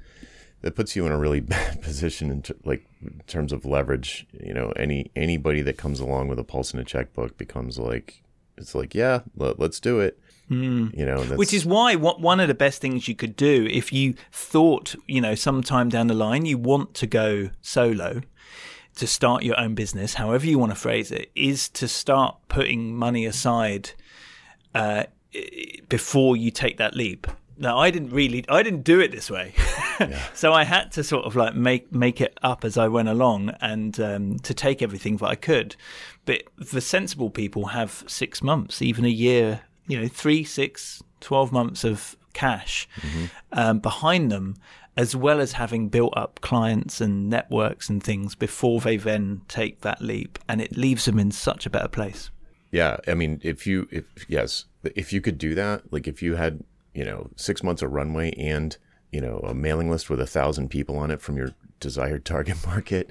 that 0.63 0.75
puts 0.75 0.97
you 0.97 1.05
in 1.05 1.13
a 1.13 1.19
really 1.19 1.41
bad 1.57 1.83
position 1.83 2.31
in 2.31 2.43
ter- 2.43 2.57
like 2.65 2.87
in 3.03 3.21
terms 3.27 3.53
of 3.53 3.67
leverage. 3.67 4.27
You 4.33 4.55
know, 4.55 4.73
any 4.77 5.11
anybody 5.15 5.61
that 5.63 5.77
comes 5.77 6.01
along 6.01 6.29
with 6.29 6.39
a 6.39 6.45
pulse 6.45 6.73
and 6.73 6.81
a 6.81 6.85
checkbook 6.85 7.37
becomes 7.37 7.79
like, 7.79 8.23
it's 8.57 8.75
like, 8.75 8.95
yeah, 8.95 9.21
let, 9.37 9.59
let's 9.59 9.79
do 9.79 10.01
it. 10.01 10.19
Mm. 10.53 10.97
You 10.99 11.07
know, 11.07 11.23
which 11.37 11.55
is 11.55 11.65
why 11.65 11.95
what 11.95 12.21
one 12.21 12.39
of 12.39 12.47
the 12.47 12.55
best 12.55 12.83
things 12.83 13.09
you 13.09 13.15
could 13.15 13.37
do 13.37 13.67
if 13.71 13.91
you 13.91 14.15
thought, 14.31 14.95
you 15.07 15.21
know, 15.21 15.35
sometime 15.35 15.89
down 15.89 16.09
the 16.09 16.15
line 16.15 16.45
you 16.45 16.59
want 16.59 16.93
to 16.95 17.07
go 17.07 17.49
solo, 17.63 18.21
to 18.97 19.07
start 19.07 19.43
your 19.43 19.59
own 19.59 19.75
business, 19.75 20.15
however 20.15 20.47
you 20.47 20.59
want 20.59 20.71
to 20.71 20.77
phrase 20.77 21.11
it, 21.11 21.31
is 21.35 21.71
to 21.71 21.89
start 21.89 22.37
putting 22.49 22.95
money 22.95 23.25
aside 23.25 23.93
uh, 24.75 25.05
before 25.89 26.37
you 26.37 26.51
take 26.51 26.77
that 26.77 26.95
leap. 26.95 27.27
Now, 27.57 27.79
I 27.79 27.91
didn't 27.91 28.11
really, 28.11 28.45
I 28.49 28.63
didn't 28.63 28.83
do 28.83 29.01
it 29.01 29.11
this 29.11 29.31
way, 29.31 29.55
yeah. 30.01 30.21
so 30.35 30.53
I 30.53 30.65
had 30.65 30.93
to 30.93 31.05
sort 31.05 31.25
of 31.25 31.35
like 31.35 31.55
make 31.55 31.93
make 31.93 32.21
it 32.21 32.39
up 32.43 32.65
as 32.65 32.77
I 32.77 32.89
went 32.89 33.09
along, 33.09 33.55
and 33.61 33.99
um, 34.01 34.39
to 34.41 34.53
take 34.53 34.83
everything 34.83 35.17
that 35.19 35.27
I 35.27 35.35
could. 35.35 35.77
But 36.27 36.43
the 36.59 36.81
sensible 36.81 37.31
people 37.31 37.67
have 37.67 38.05
six 38.07 38.43
months, 38.43 38.83
even 38.83 39.05
a 39.05 39.09
year 39.09 39.63
you 39.93 40.01
know, 40.01 40.09
three, 40.09 40.43
six, 40.43 41.03
12 41.21 41.53
months 41.53 41.85
of 41.85 42.17
cash 42.33 42.89
mm-hmm. 42.97 43.27
um, 43.53 43.79
behind 43.79 44.33
them, 44.33 44.57
as 44.97 45.15
well 45.15 45.39
as 45.39 45.53
having 45.53 45.91
built 45.91 46.15
up 46.17 46.41
clients 46.41 47.03
and 47.03 47.29
networks 47.29 47.91
and 47.91 48.03
things 48.03 48.35
before 48.35 48.81
they 48.81 48.97
then 48.97 49.43
take 49.49 49.83
that 49.83 50.01
leap. 50.01 50.39
And 50.49 50.63
it 50.63 50.79
leaves 50.79 51.05
them 51.05 51.19
in 51.19 51.31
such 51.31 51.67
a 51.67 51.71
better 51.71 51.89
place. 51.89 52.31
Yeah. 52.71 52.97
I 53.07 53.13
mean, 53.13 53.39
if 53.43 53.67
you, 53.67 53.87
if, 53.91 54.05
yes, 54.29 54.65
if 54.83 55.13
you 55.13 55.21
could 55.21 55.37
do 55.37 55.55
that, 55.57 55.93
like 55.93 56.09
if 56.09 56.23
you 56.23 56.37
had, 56.37 56.65
you 56.95 57.05
know, 57.05 57.29
six 57.37 57.63
months 57.63 57.83
of 57.83 57.93
runway 57.93 58.33
and, 58.39 58.75
you 59.11 59.21
know, 59.21 59.41
a 59.41 59.53
mailing 59.53 59.91
list 59.91 60.09
with 60.09 60.23
a 60.23 60.27
thousand 60.27 60.71
people 60.71 60.97
on 60.97 61.11
it 61.11 61.21
from 61.21 61.37
your 61.37 61.51
desired 61.81 62.25
target 62.25 62.57
market, 62.67 63.11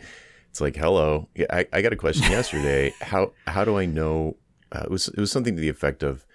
it's 0.49 0.61
like, 0.61 0.75
hello, 0.75 1.29
I, 1.51 1.67
I 1.71 1.83
got 1.83 1.93
a 1.93 1.95
question 1.95 2.23
yesterday. 2.31 2.91
how, 3.01 3.33
how 3.45 3.65
do 3.65 3.77
I 3.77 3.85
know? 3.85 4.37
Uh, 4.71 4.81
it 4.85 4.89
was, 4.89 5.09
it 5.09 5.19
was 5.19 5.31
something 5.31 5.55
to 5.55 5.61
the 5.61 5.69
effect 5.69 6.01
of, 6.01 6.25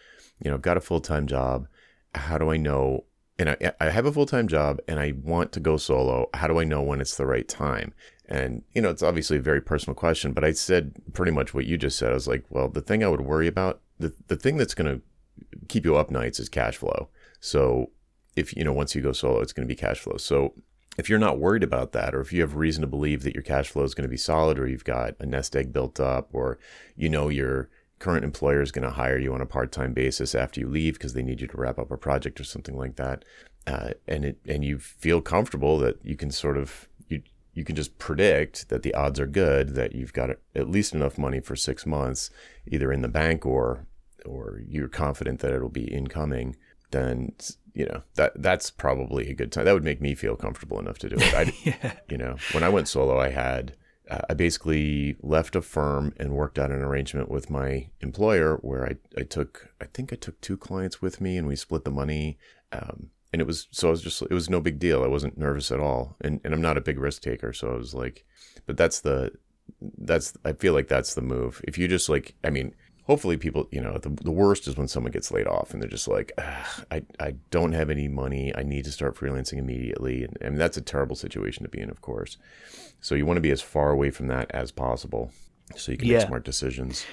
you 0.43 0.51
know, 0.51 0.59
got 0.59 0.77
a 0.77 0.81
full 0.81 1.01
time 1.01 1.27
job. 1.27 1.67
How 2.15 2.39
do 2.39 2.51
I 2.51 2.57
know? 2.57 3.05
And 3.39 3.51
I, 3.51 3.73
I 3.81 3.91
have 3.91 4.07
a 4.07 4.13
full 4.13 4.27
time 4.27 4.49
job 4.49 4.81
and 4.89 4.99
I 4.99 5.13
want 5.23 5.53
to 5.53 5.61
go 5.61 5.77
solo. 5.77 6.29
How 6.35 6.47
do 6.47 6.59
I 6.59 6.65
know 6.65 6.83
when 6.83 7.01
it's 7.01 7.17
the 7.17 7.27
right 7.27 7.47
time? 7.47 7.93
And, 8.29 8.63
you 8.75 8.83
know, 8.83 8.91
it's 8.91 9.03
obviously 9.03 9.37
a 9.37 9.43
very 9.43 9.61
personal 9.61 9.95
question, 9.95 10.33
but 10.33 10.45
I 10.45 10.53
said 10.53 10.95
pretty 11.13 11.33
much 11.33 11.55
what 11.55 11.67
you 11.67 11.77
just 11.77 11.99
said. 11.99 12.11
I 12.11 12.15
was 12.15 12.27
like, 12.27 12.45
well, 12.51 12.69
the 12.69 12.81
thing 12.81 13.05
I 13.05 13.09
would 13.09 13.21
worry 13.21 13.47
about, 13.47 13.81
the, 13.99 14.13
the 14.27 14.37
thing 14.37 14.57
that's 14.57 14.75
going 14.75 14.97
to 14.97 15.03
keep 15.69 15.85
you 15.85 15.97
up 15.97 16.11
nights 16.11 16.41
is 16.41 16.49
cash 16.49 16.77
flow. 16.77 17.09
So 17.41 17.91
if, 18.35 18.57
you 18.57 18.65
know, 18.65 18.73
once 18.73 18.95
you 18.95 19.03
go 19.03 19.13
solo, 19.13 19.41
it's 19.41 19.53
going 19.53 19.67
to 19.67 19.73
be 19.73 19.79
cash 19.79 20.01
flow. 20.01 20.17
So 20.17 20.55
if 20.99 21.09
you're 21.09 21.19
not 21.19 21.39
worried 21.39 21.63
about 21.63 21.93
that, 21.93 22.15
or 22.15 22.21
if 22.21 22.33
you 22.33 22.41
have 22.41 22.57
reason 22.57 22.81
to 22.81 22.87
believe 22.87 23.23
that 23.23 23.35
your 23.35 23.43
cash 23.43 23.69
flow 23.69 23.85
is 23.85 23.95
going 23.95 24.05
to 24.05 24.11
be 24.11 24.17
solid, 24.17 24.59
or 24.59 24.67
you've 24.67 24.85
got 24.85 25.15
a 25.21 25.27
nest 25.27 25.55
egg 25.55 25.73
built 25.73 26.01
up, 26.01 26.31
or 26.33 26.59
you 26.97 27.09
know 27.09 27.29
you're 27.29 27.69
current 27.99 28.25
employer 28.25 28.61
is 28.61 28.73
going 28.73 28.85
to 28.85 28.91
hire 28.91 29.19
you 29.19 29.33
on 29.33 29.41
a 29.41 29.47
part-time 29.47 29.93
basis 29.93 30.35
after 30.35 30.61
you 30.61 30.69
leave 30.69 30.95
because 30.95 31.15
they 31.15 31.23
need 31.23 31.41
you 31.41 31.47
to 31.47 31.57
wrap 31.57 31.79
up 31.79 31.91
a 31.91 31.97
project 31.97 32.41
or 32.41 32.45
something 32.45 32.77
like 32.77 32.97
that 32.97 33.25
uh, 33.67 33.91
and 34.07 34.25
it 34.25 34.39
and 34.47 34.65
you 34.65 34.79
feel 34.79 35.21
comfortable 35.21 35.79
that 35.79 35.99
you 36.05 36.17
can 36.17 36.31
sort 36.31 36.57
of 36.57 36.89
you 37.09 37.23
you 37.55 37.65
can 37.65 37.75
just 37.75 37.99
predict 37.99 38.69
that 38.69 38.83
the 38.83 38.95
odds 38.95 39.19
are 39.19 39.27
good 39.27 39.71
that 39.71 39.95
you've 39.95 40.13
got 40.13 40.31
at 40.55 40.71
least 40.71 40.95
enough 40.95 41.19
money 41.19 41.41
for 41.41 41.57
six 41.57 41.87
months 41.87 42.31
either 42.67 42.93
in 42.93 43.03
the 43.03 43.09
bank 43.09 43.45
or 43.45 43.87
or 44.25 44.61
you're 44.69 44.89
confident 44.89 45.41
that 45.41 45.53
it'll 45.53 45.69
be 45.69 45.93
incoming 45.93 46.57
then 46.91 47.33
you 47.75 47.87
know 47.87 48.03
that 48.15 48.33
that's 48.37 48.71
probably 48.71 49.29
a 49.29 49.35
good 49.35 49.51
time 49.51 49.65
that 49.65 49.75
would 49.75 49.85
make 49.85 50.01
me 50.01 50.15
feel 50.15 50.37
comfortable 50.37 50.79
enough 50.79 50.99
to 50.99 51.09
do 51.09 51.17
it 51.19 51.35
I, 51.35 51.53
yeah. 51.65 51.93
you 52.09 52.19
know 52.19 52.37
when 52.53 52.63
i 52.63 52.69
went 52.69 52.89
solo 52.89 53.19
i 53.19 53.31
had 53.31 53.77
I 54.09 54.35
basically 54.35 55.17
left 55.21 55.57
a 55.57 55.63
firm 55.63 56.15
and 56.17 56.33
worked 56.33 56.59
out 56.59 56.71
an 56.71 56.83
arrangement 56.83 57.29
with 57.29 57.51
my 57.51 57.89
employer 58.01 58.57
where 58.63 58.87
I, 58.87 58.97
I 59.21 59.25
took, 59.25 59.71
I 59.81 59.87
think 59.87 60.13
I 60.13 60.17
took 60.17 60.41
two 60.41 60.57
clients 60.57 61.03
with 61.03 61.21
me 61.21 61.37
and 61.37 61.49
we 61.49 61.57
split 61.57 61.85
the 61.85 61.91
money. 61.91 62.39
Um, 62.71 63.11
and 63.33 63.43
it 63.43 63.47
was, 63.47 63.67
so 63.73 63.89
I 63.89 63.91
was 63.91 64.03
just, 64.03 64.23
it 64.23 64.31
was 64.31 64.49
no 64.49 64.61
big 64.61 64.79
deal. 64.79 65.03
I 65.03 65.09
wasn't 65.09 65.37
nervous 65.37 65.73
at 65.73 65.81
all. 65.81 66.17
And, 66.21 66.41
and 66.45 66.55
I'm 66.55 66.63
not 66.63 66.79
a 66.79 66.83
big 66.83 67.01
risk 67.01 67.23
taker. 67.23 67.53
So 67.53 67.73
I 67.73 67.77
was 67.77 67.95
like, 67.95 68.25
but 68.65 68.77
that's 68.77 69.01
the, 69.01 69.33
that's, 69.99 70.35
I 70.45 70.53
feel 70.53 70.73
like 70.73 70.87
that's 70.87 71.15
the 71.15 71.23
move. 71.23 71.61
If 71.65 71.77
you 71.77 71.89
just 71.89 72.09
like, 72.09 72.37
I 72.45 72.51
mean, 72.51 72.75
hopefully 73.07 73.37
people 73.37 73.69
you 73.71 73.81
know 73.81 73.99
the, 73.99 74.11
the 74.23 74.31
worst 74.31 74.67
is 74.67 74.77
when 74.77 74.89
someone 74.89 75.13
gets 75.13 75.31
laid 75.31 75.47
off 75.47 75.73
and 75.73 75.81
they're 75.81 75.89
just 75.89 76.09
like 76.09 76.33
I, 76.91 77.03
I 77.19 77.35
don't 77.51 77.73
have 77.73 77.89
any 77.89 78.09
money 78.09 78.53
i 78.57 78.63
need 78.63 78.85
to 78.85 78.93
start 78.93 79.17
freelancing 79.17 79.59
immediately 79.59 80.25
and, 80.25 80.37
and 80.41 80.59
that's 80.59 80.77
a 80.77 80.83
terrible 80.83 81.17
situation 81.17 81.63
to 81.63 81.69
be 81.69 81.81
in 81.81 81.91
of 81.91 82.03
course 82.03 82.37
so 83.01 83.15
you 83.15 83.25
want 83.25 83.37
to 83.37 83.43
be 83.43 83.51
as 83.51 83.63
far 83.63 83.91
away 83.91 84.11
from 84.11 84.27
that 84.29 84.51
as 84.51 84.71
possible 84.71 85.31
so 85.77 85.93
you 85.93 85.99
can 85.99 86.09
yeah. 86.09 86.19
make 86.19 86.27
smart 86.27 86.45
decisions 86.45 87.07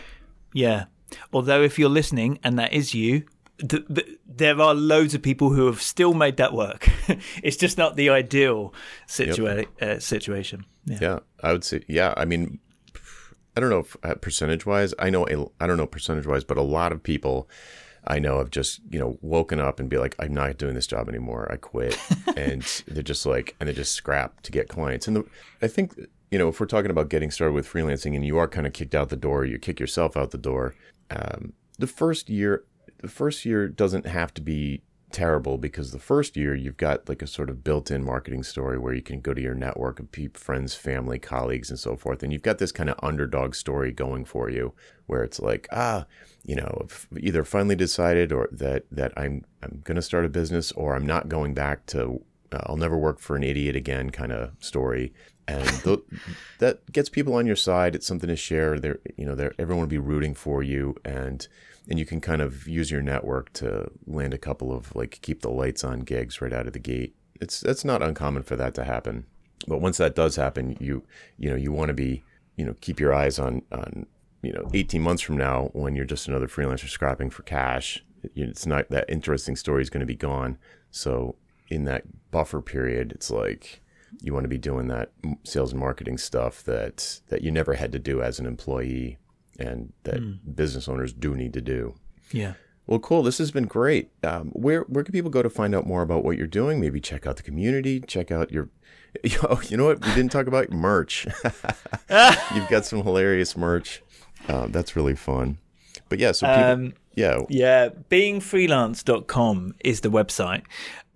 yeah 0.54 0.86
although 1.32 1.62
if 1.62 1.78
you're 1.78 1.90
listening 1.90 2.40
and 2.44 2.58
that 2.58 2.74
is 2.74 2.94
you 2.94 3.24
the, 3.60 3.86
the, 3.88 4.18
there 4.26 4.60
are 4.60 4.74
loads 4.74 5.14
of 5.14 5.22
people 5.22 5.52
who 5.52 5.68
have 5.68 5.80
still 5.80 6.16
made 6.16 6.38
that 6.38 6.54
work. 6.54 6.90
it's 7.44 7.56
just 7.56 7.78
not 7.78 7.96
the 7.96 8.10
ideal 8.10 8.74
situa- 9.08 9.68
yep. 9.80 9.98
uh, 9.98 10.00
situation. 10.00 10.66
Yeah. 10.86 10.98
yeah, 11.00 11.20
I 11.42 11.54
would 11.54 11.64
say. 11.64 11.84
Yeah, 11.88 12.16
I 12.18 12.26
mean, 12.26 12.60
I 13.56 13.60
don't 13.60 13.70
know 13.70 13.80
if 13.80 13.96
uh, 14.04 14.16
percentage 14.16 14.66
wise, 14.66 14.94
I 15.00 15.10
know, 15.10 15.28
a, 15.28 15.64
I 15.64 15.68
don't 15.68 15.78
know 15.78 15.88
percentage 15.88 16.26
wise, 16.26 16.44
but 16.44 16.58
a 16.58 16.64
lot 16.64 16.92
of 16.92 17.04
people 17.04 17.48
I 18.06 18.20
know 18.20 18.40
have 18.40 18.50
just, 18.50 18.82
you 18.90 19.00
know, 19.00 19.18
woken 19.22 19.60
up 19.60 19.80
and 19.80 19.90
be 19.90 19.98
like, 19.98 20.16
I'm 20.20 20.34
not 20.34 20.58
doing 20.58 20.76
this 20.76 20.88
job 20.88 21.08
anymore. 21.08 21.50
I 21.52 21.56
quit. 21.58 21.98
and 22.38 22.62
they're 22.88 23.04
just 23.04 23.26
like, 23.26 23.56
and 23.60 23.70
they 23.70 23.74
just 23.74 23.94
scrap 23.94 24.42
to 24.42 24.52
get 24.52 24.68
clients. 24.68 25.08
And 25.08 25.16
the, 25.16 25.26
I 25.62 25.68
think, 25.68 25.96
you 26.32 26.38
know, 26.38 26.50
if 26.50 26.60
we're 26.60 26.66
talking 26.66 26.92
about 26.92 27.10
getting 27.10 27.32
started 27.32 27.54
with 27.54 27.72
freelancing 27.72 28.16
and 28.16 28.26
you 28.26 28.38
are 28.38 28.48
kind 28.48 28.68
of 28.68 28.74
kicked 28.74 28.96
out 28.96 29.10
the 29.10 29.16
door, 29.16 29.46
you 29.46 29.58
kick 29.58 29.80
yourself 29.80 30.18
out 30.18 30.32
the 30.32 30.38
door, 30.38 30.76
um, 31.12 31.54
the 31.78 31.88
first 31.88 32.30
year, 32.30 32.64
the 33.02 33.08
first 33.08 33.46
year 33.46 33.68
doesn't 33.68 34.06
have 34.06 34.34
to 34.34 34.42
be 34.42 34.82
terrible 35.14 35.58
because 35.58 35.92
the 35.92 36.00
first 36.00 36.36
year 36.36 36.54
you've 36.56 36.78
got 36.78 37.08
like 37.08 37.22
a 37.22 37.28
sort 37.28 37.50
of 37.50 37.64
built-in 37.64 38.04
marketing 38.04 38.44
story 38.44 38.78
where 38.78 38.94
you 38.94 39.02
can 39.02 39.22
go 39.22 39.34
to 39.34 39.42
your 39.42 39.56
network 39.56 40.00
of 40.00 40.12
people, 40.12 40.40
friends, 40.40 40.76
family, 40.76 41.20
colleagues, 41.20 41.70
and 41.70 41.80
so 41.80 41.96
forth, 41.96 42.24
and 42.24 42.34
you've 42.34 42.42
got 42.42 42.58
this 42.58 42.72
kind 42.72 42.90
of 42.90 43.00
underdog 43.02 43.56
story 43.56 43.92
going 43.92 44.26
for 44.26 44.50
you, 44.50 44.74
where 45.06 45.24
it's 45.24 45.40
like, 45.40 45.68
ah, 45.72 46.06
you 46.44 46.56
know, 46.56 46.88
either 47.20 47.46
finally 47.46 47.76
decided 47.76 48.34
or 48.34 48.50
that 48.52 48.86
that 48.92 49.14
I'm 49.16 49.46
I'm 49.62 49.82
going 49.84 49.96
to 49.96 50.02
start 50.02 50.26
a 50.26 50.30
business 50.30 50.72
or 50.74 50.96
I'm 50.96 51.08
not 51.08 51.30
going 51.30 51.54
back 51.54 51.86
to 51.88 52.22
uh, 52.52 52.60
I'll 52.66 52.78
never 52.78 52.98
work 52.98 53.20
for 53.20 53.36
an 53.36 53.44
idiot 53.44 53.76
again 53.76 54.10
kind 54.10 54.32
of 54.32 54.52
story. 54.60 55.14
And 55.48 55.68
th- 55.84 56.00
that 56.60 56.90
gets 56.92 57.10
people 57.10 57.34
on 57.36 57.46
your 57.46 57.56
side. 57.58 57.96
It's 57.96 58.08
something 58.08 58.30
to 58.30 58.36
share. 58.36 58.80
They're, 58.80 59.00
you 59.18 59.26
know, 59.26 59.36
they're, 59.36 59.54
everyone 59.60 59.82
will 59.82 59.90
be 59.90 59.98
rooting 59.98 60.34
for 60.34 60.64
you, 60.64 60.96
and 61.04 61.46
and 61.90 62.00
you 62.00 62.06
can 62.06 62.22
kind 62.22 62.42
of 62.42 62.68
use 62.68 62.92
your 62.92 63.02
network 63.02 63.52
to 63.54 63.92
land 64.08 64.34
a 64.34 64.38
couple 64.38 64.74
of 64.74 64.96
like 64.96 65.20
keep 65.22 65.42
the 65.42 65.50
lights 65.50 65.84
on 65.84 66.02
gigs 66.02 66.42
right 66.42 66.54
out 66.54 66.68
of 66.68 66.74
the 66.74 66.80
gate. 66.80 67.16
It's 67.42 67.60
that's 67.60 67.84
not 67.84 68.02
uncommon 68.02 68.44
for 68.44 68.56
that 68.56 68.74
to 68.76 68.84
happen. 68.84 69.26
But 69.68 69.82
once 69.82 69.98
that 69.98 70.16
does 70.16 70.36
happen, 70.36 70.78
you 70.80 71.04
you 71.38 71.50
know 71.50 71.56
you 71.56 71.72
want 71.72 71.90
to 71.90 71.94
be 71.94 72.24
you 72.56 72.66
know 72.66 72.76
keep 72.82 73.00
your 73.00 73.14
eyes 73.14 73.40
on 73.40 73.64
on 73.72 74.06
you 74.42 74.54
know 74.54 74.70
18 74.74 75.02
months 75.02 75.22
from 75.22 75.38
now 75.38 75.70
when 75.74 75.96
you're 75.96 76.06
just 76.06 76.28
another 76.28 76.48
freelancer 76.48 76.88
scrapping 76.88 77.30
for 77.30 77.44
cash. 77.44 78.04
It's 78.36 78.66
not 78.66 78.90
that 78.90 79.10
interesting 79.10 79.56
story 79.56 79.82
is 79.82 79.90
going 79.90 80.00
to 80.00 80.06
be 80.06 80.16
gone. 80.16 80.58
So 80.92 81.36
in 81.70 81.84
that 81.86 82.32
buffer 82.32 82.62
period, 82.62 83.12
it's 83.12 83.30
like 83.30 83.82
you 84.22 84.34
want 84.34 84.44
to 84.46 84.50
be 84.50 84.58
doing 84.58 84.88
that 84.88 85.12
sales 85.44 85.72
and 85.72 85.80
marketing 85.80 86.18
stuff 86.18 86.64
that 86.64 87.20
that 87.28 87.42
you 87.42 87.52
never 87.52 87.74
had 87.74 87.92
to 87.92 88.00
do 88.00 88.22
as 88.22 88.40
an 88.40 88.46
employee 88.46 89.18
and 89.60 89.94
that 90.04 90.22
mm. 90.22 90.40
business 90.56 90.88
owners 90.88 91.14
do 91.14 91.36
need 91.36 91.54
to 91.54 91.62
do. 91.62 91.96
Yeah. 92.32 92.54
Well, 92.86 93.00
cool. 93.00 93.24
This 93.24 93.38
has 93.38 93.52
been 93.52 93.66
great. 93.66 94.12
Um, 94.24 94.50
where 94.50 94.82
where 94.82 95.04
can 95.04 95.14
people 95.14 95.32
go 95.32 95.42
to 95.42 95.50
find 95.50 95.74
out 95.74 95.88
more 95.88 96.02
about 96.02 96.24
what 96.24 96.38
you're 96.38 96.48
doing? 96.48 96.82
Maybe 96.82 97.00
check 97.00 97.26
out 97.26 97.38
the 97.38 97.44
community. 97.44 98.00
Check 98.00 98.32
out 98.32 98.52
your. 98.52 98.70
Oh, 99.44 99.62
you 99.70 99.78
know 99.78 99.86
what? 99.86 100.04
We 100.04 100.12
didn't 100.16 100.32
talk 100.32 100.48
about 100.48 100.72
merch. 100.72 101.28
You've 101.44 102.68
got 102.68 102.84
some 102.84 103.04
hilarious 103.04 103.56
merch. 103.56 104.02
Um, 104.48 104.72
that's 104.72 104.96
really 104.96 105.16
fun. 105.16 105.60
But 106.10 106.18
yeah, 106.18 106.32
so 106.32 106.48
people, 106.48 106.64
um, 106.64 106.94
yeah, 107.14 107.42
yeah. 107.48 107.90
Beingfreelance.com 108.10 109.76
is 109.84 110.02
the 110.02 110.10
website, 110.10 110.64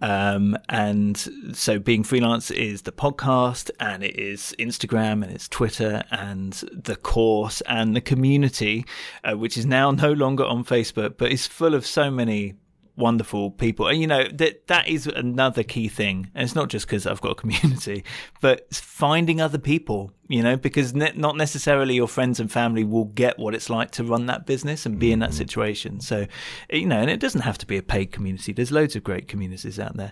um, 0.02 0.58
and 0.70 1.18
so 1.54 1.80
being 1.80 2.04
freelance 2.04 2.52
is 2.52 2.84
the 2.84 2.92
podcast 2.92 3.72
and 3.80 4.04
it 4.04 4.18
is 4.18 4.56
Instagram 4.60 5.24
and 5.24 5.32
it's 5.32 5.48
Twitter 5.48 6.04
and 6.12 6.54
the 6.72 6.96
course 6.96 7.62
and 7.62 7.96
the 7.96 8.02
community, 8.02 8.86
uh, 9.24 9.36
which 9.36 9.58
is 9.58 9.66
now 9.66 9.92
no 9.92 10.12
longer 10.12 10.46
on 10.46 10.64
Facebook, 10.64 11.16
but 11.18 11.32
is 11.32 11.48
full 11.48 11.74
of 11.74 11.86
so 11.86 12.12
many 12.12 12.54
wonderful 12.98 13.52
people. 13.52 13.88
And 13.88 14.02
you 14.02 14.08
know 14.08 14.28
that 14.34 14.68
that 14.68 14.88
is 14.88 15.08
another 15.08 15.64
key 15.64 15.88
thing. 15.88 16.30
And 16.36 16.44
it's 16.44 16.56
not 16.56 16.70
just 16.70 16.88
because 16.88 17.08
I've 17.08 17.22
got 17.22 17.32
a 17.32 17.36
community, 17.42 18.04
but 18.42 18.74
finding 18.74 19.40
other 19.40 19.60
people. 19.60 20.12
You 20.30 20.44
know, 20.44 20.58
because 20.58 20.94
ne- 20.94 21.14
not 21.16 21.38
necessarily 21.38 21.96
your 21.96 22.10
friends 22.10 22.42
and 22.42 22.52
family 22.52 22.84
will 22.84 23.06
get 23.06 23.40
what 23.40 23.56
it's 23.56 23.70
like 23.70 23.92
to 23.92 24.04
run 24.04 24.26
that 24.26 24.46
business 24.46 24.86
and 24.86 25.00
be 25.00 25.14
in 25.14 25.20
that 25.20 25.30
mm-hmm. 25.30 25.38
situation. 25.38 26.02
So, 26.02 26.28
you 26.70 26.86
know, 26.86 27.00
and 27.00 27.10
it 27.10 27.22
doesn't 27.22 27.42
have 27.42 27.58
to 27.60 27.66
be 27.66 27.78
a 27.78 27.82
paid 27.82 28.12
community. 28.12 28.52
There's 28.52 28.72
loads 28.72 28.98
of 28.98 29.06
great 29.06 29.30
communities 29.30 29.80
out 29.80 29.96
there. 29.96 30.12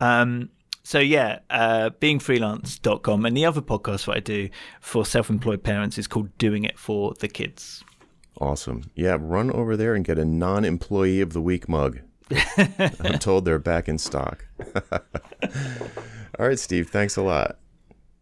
Um, 0.00 0.50
so 0.86 1.00
yeah, 1.00 1.40
uh, 1.50 1.90
beingfreelance.com 2.00 3.26
and 3.26 3.36
the 3.36 3.44
other 3.44 3.60
podcast 3.60 4.06
that 4.06 4.18
I 4.18 4.20
do 4.20 4.48
for 4.80 5.04
self-employed 5.04 5.64
parents 5.64 5.98
is 5.98 6.06
called 6.06 6.38
Doing 6.38 6.62
It 6.62 6.78
for 6.78 7.12
the 7.18 7.26
Kids. 7.26 7.82
Awesome. 8.40 8.84
Yeah, 8.94 9.16
run 9.18 9.50
over 9.50 9.76
there 9.76 9.96
and 9.96 10.04
get 10.04 10.16
a 10.16 10.24
non-employee 10.24 11.20
of 11.20 11.32
the 11.32 11.40
week 11.40 11.68
mug. 11.68 11.98
I'm 12.30 13.18
told 13.18 13.44
they're 13.44 13.58
back 13.58 13.88
in 13.88 13.98
stock. 13.98 14.46
All 16.38 16.46
right, 16.46 16.58
Steve, 16.58 16.90
thanks 16.90 17.16
a 17.16 17.22
lot. 17.22 17.58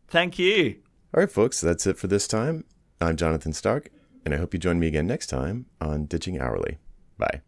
Thank 0.09 0.39
you. 0.39 0.77
All 1.15 1.21
right, 1.21 1.31
folks, 1.31 1.61
that's 1.61 1.87
it 1.87 1.97
for 1.97 2.07
this 2.07 2.27
time. 2.27 2.65
I'm 3.01 3.17
Jonathan 3.17 3.53
Stark, 3.53 3.91
and 4.25 4.35
I 4.35 4.37
hope 4.37 4.53
you 4.53 4.61
join 4.61 4.79
me 4.79 4.87
again 4.87 5.07
next 5.07 5.29
time 5.29 5.67
on 5.81 6.07
Ditching 6.07 6.39
Hourly. 6.39 6.79
Bye. 7.19 7.43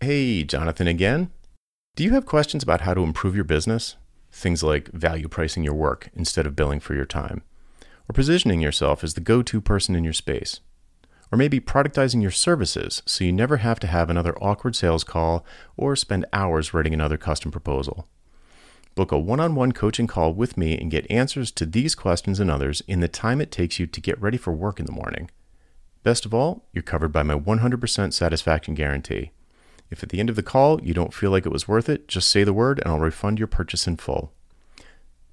Hey, 0.00 0.44
Jonathan 0.44 0.86
again. 0.86 1.30
Do 1.96 2.04
you 2.04 2.12
have 2.12 2.24
questions 2.24 2.62
about 2.62 2.82
how 2.82 2.94
to 2.94 3.02
improve 3.02 3.34
your 3.34 3.44
business? 3.44 3.96
Things 4.32 4.62
like 4.62 4.88
value 4.92 5.28
pricing 5.28 5.64
your 5.64 5.74
work 5.74 6.10
instead 6.14 6.46
of 6.46 6.54
billing 6.56 6.80
for 6.80 6.94
your 6.94 7.04
time, 7.04 7.42
or 8.08 8.12
positioning 8.12 8.60
yourself 8.60 9.02
as 9.02 9.14
the 9.14 9.20
go 9.20 9.42
to 9.42 9.60
person 9.60 9.96
in 9.96 10.04
your 10.04 10.12
space 10.12 10.60
or 11.32 11.38
maybe 11.38 11.60
productizing 11.60 12.22
your 12.22 12.30
services 12.30 13.02
so 13.06 13.24
you 13.24 13.32
never 13.32 13.58
have 13.58 13.78
to 13.80 13.86
have 13.86 14.10
another 14.10 14.36
awkward 14.42 14.74
sales 14.74 15.04
call 15.04 15.44
or 15.76 15.94
spend 15.94 16.26
hours 16.32 16.74
writing 16.74 16.94
another 16.94 17.16
custom 17.16 17.50
proposal. 17.50 18.08
Book 18.94 19.12
a 19.12 19.18
one 19.18 19.40
on 19.40 19.54
one 19.54 19.72
coaching 19.72 20.06
call 20.06 20.34
with 20.34 20.56
me 20.56 20.76
and 20.76 20.90
get 20.90 21.10
answers 21.10 21.50
to 21.52 21.64
these 21.64 21.94
questions 21.94 22.40
and 22.40 22.50
others 22.50 22.82
in 22.88 23.00
the 23.00 23.08
time 23.08 23.40
it 23.40 23.50
takes 23.50 23.78
you 23.78 23.86
to 23.86 24.00
get 24.00 24.20
ready 24.20 24.36
for 24.36 24.52
work 24.52 24.80
in 24.80 24.86
the 24.86 24.92
morning. 24.92 25.30
Best 26.02 26.24
of 26.26 26.34
all, 26.34 26.66
you're 26.72 26.82
covered 26.82 27.12
by 27.12 27.22
my 27.22 27.34
100% 27.34 28.12
satisfaction 28.12 28.74
guarantee. 28.74 29.30
If 29.90 30.02
at 30.02 30.08
the 30.08 30.18
end 30.18 30.30
of 30.30 30.36
the 30.36 30.42
call 30.42 30.82
you 30.82 30.94
don't 30.94 31.14
feel 31.14 31.30
like 31.30 31.46
it 31.46 31.52
was 31.52 31.68
worth 31.68 31.88
it, 31.88 32.08
just 32.08 32.28
say 32.28 32.42
the 32.42 32.52
word 32.52 32.80
and 32.80 32.92
I'll 32.92 33.00
refund 33.00 33.38
your 33.38 33.48
purchase 33.48 33.86
in 33.86 33.96
full. 33.96 34.32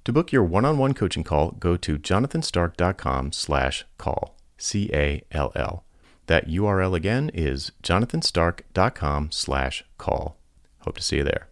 To 0.04 0.12
book 0.12 0.32
your 0.32 0.44
one-on-one 0.44 0.94
coaching 0.94 1.24
call, 1.24 1.50
go 1.52 1.76
to 1.76 1.98
jonathanstark.com 1.98 3.32
slash 3.32 3.84
call, 3.98 4.36
C-A-L-L. 4.56 5.84
That 6.28 6.46
URL 6.46 6.94
again 6.94 7.30
is 7.32 7.72
jonathanstark.com 7.82 9.30
slash 9.32 9.84
call. 9.96 10.36
Hope 10.80 10.96
to 10.98 11.02
see 11.02 11.16
you 11.16 11.24
there. 11.24 11.48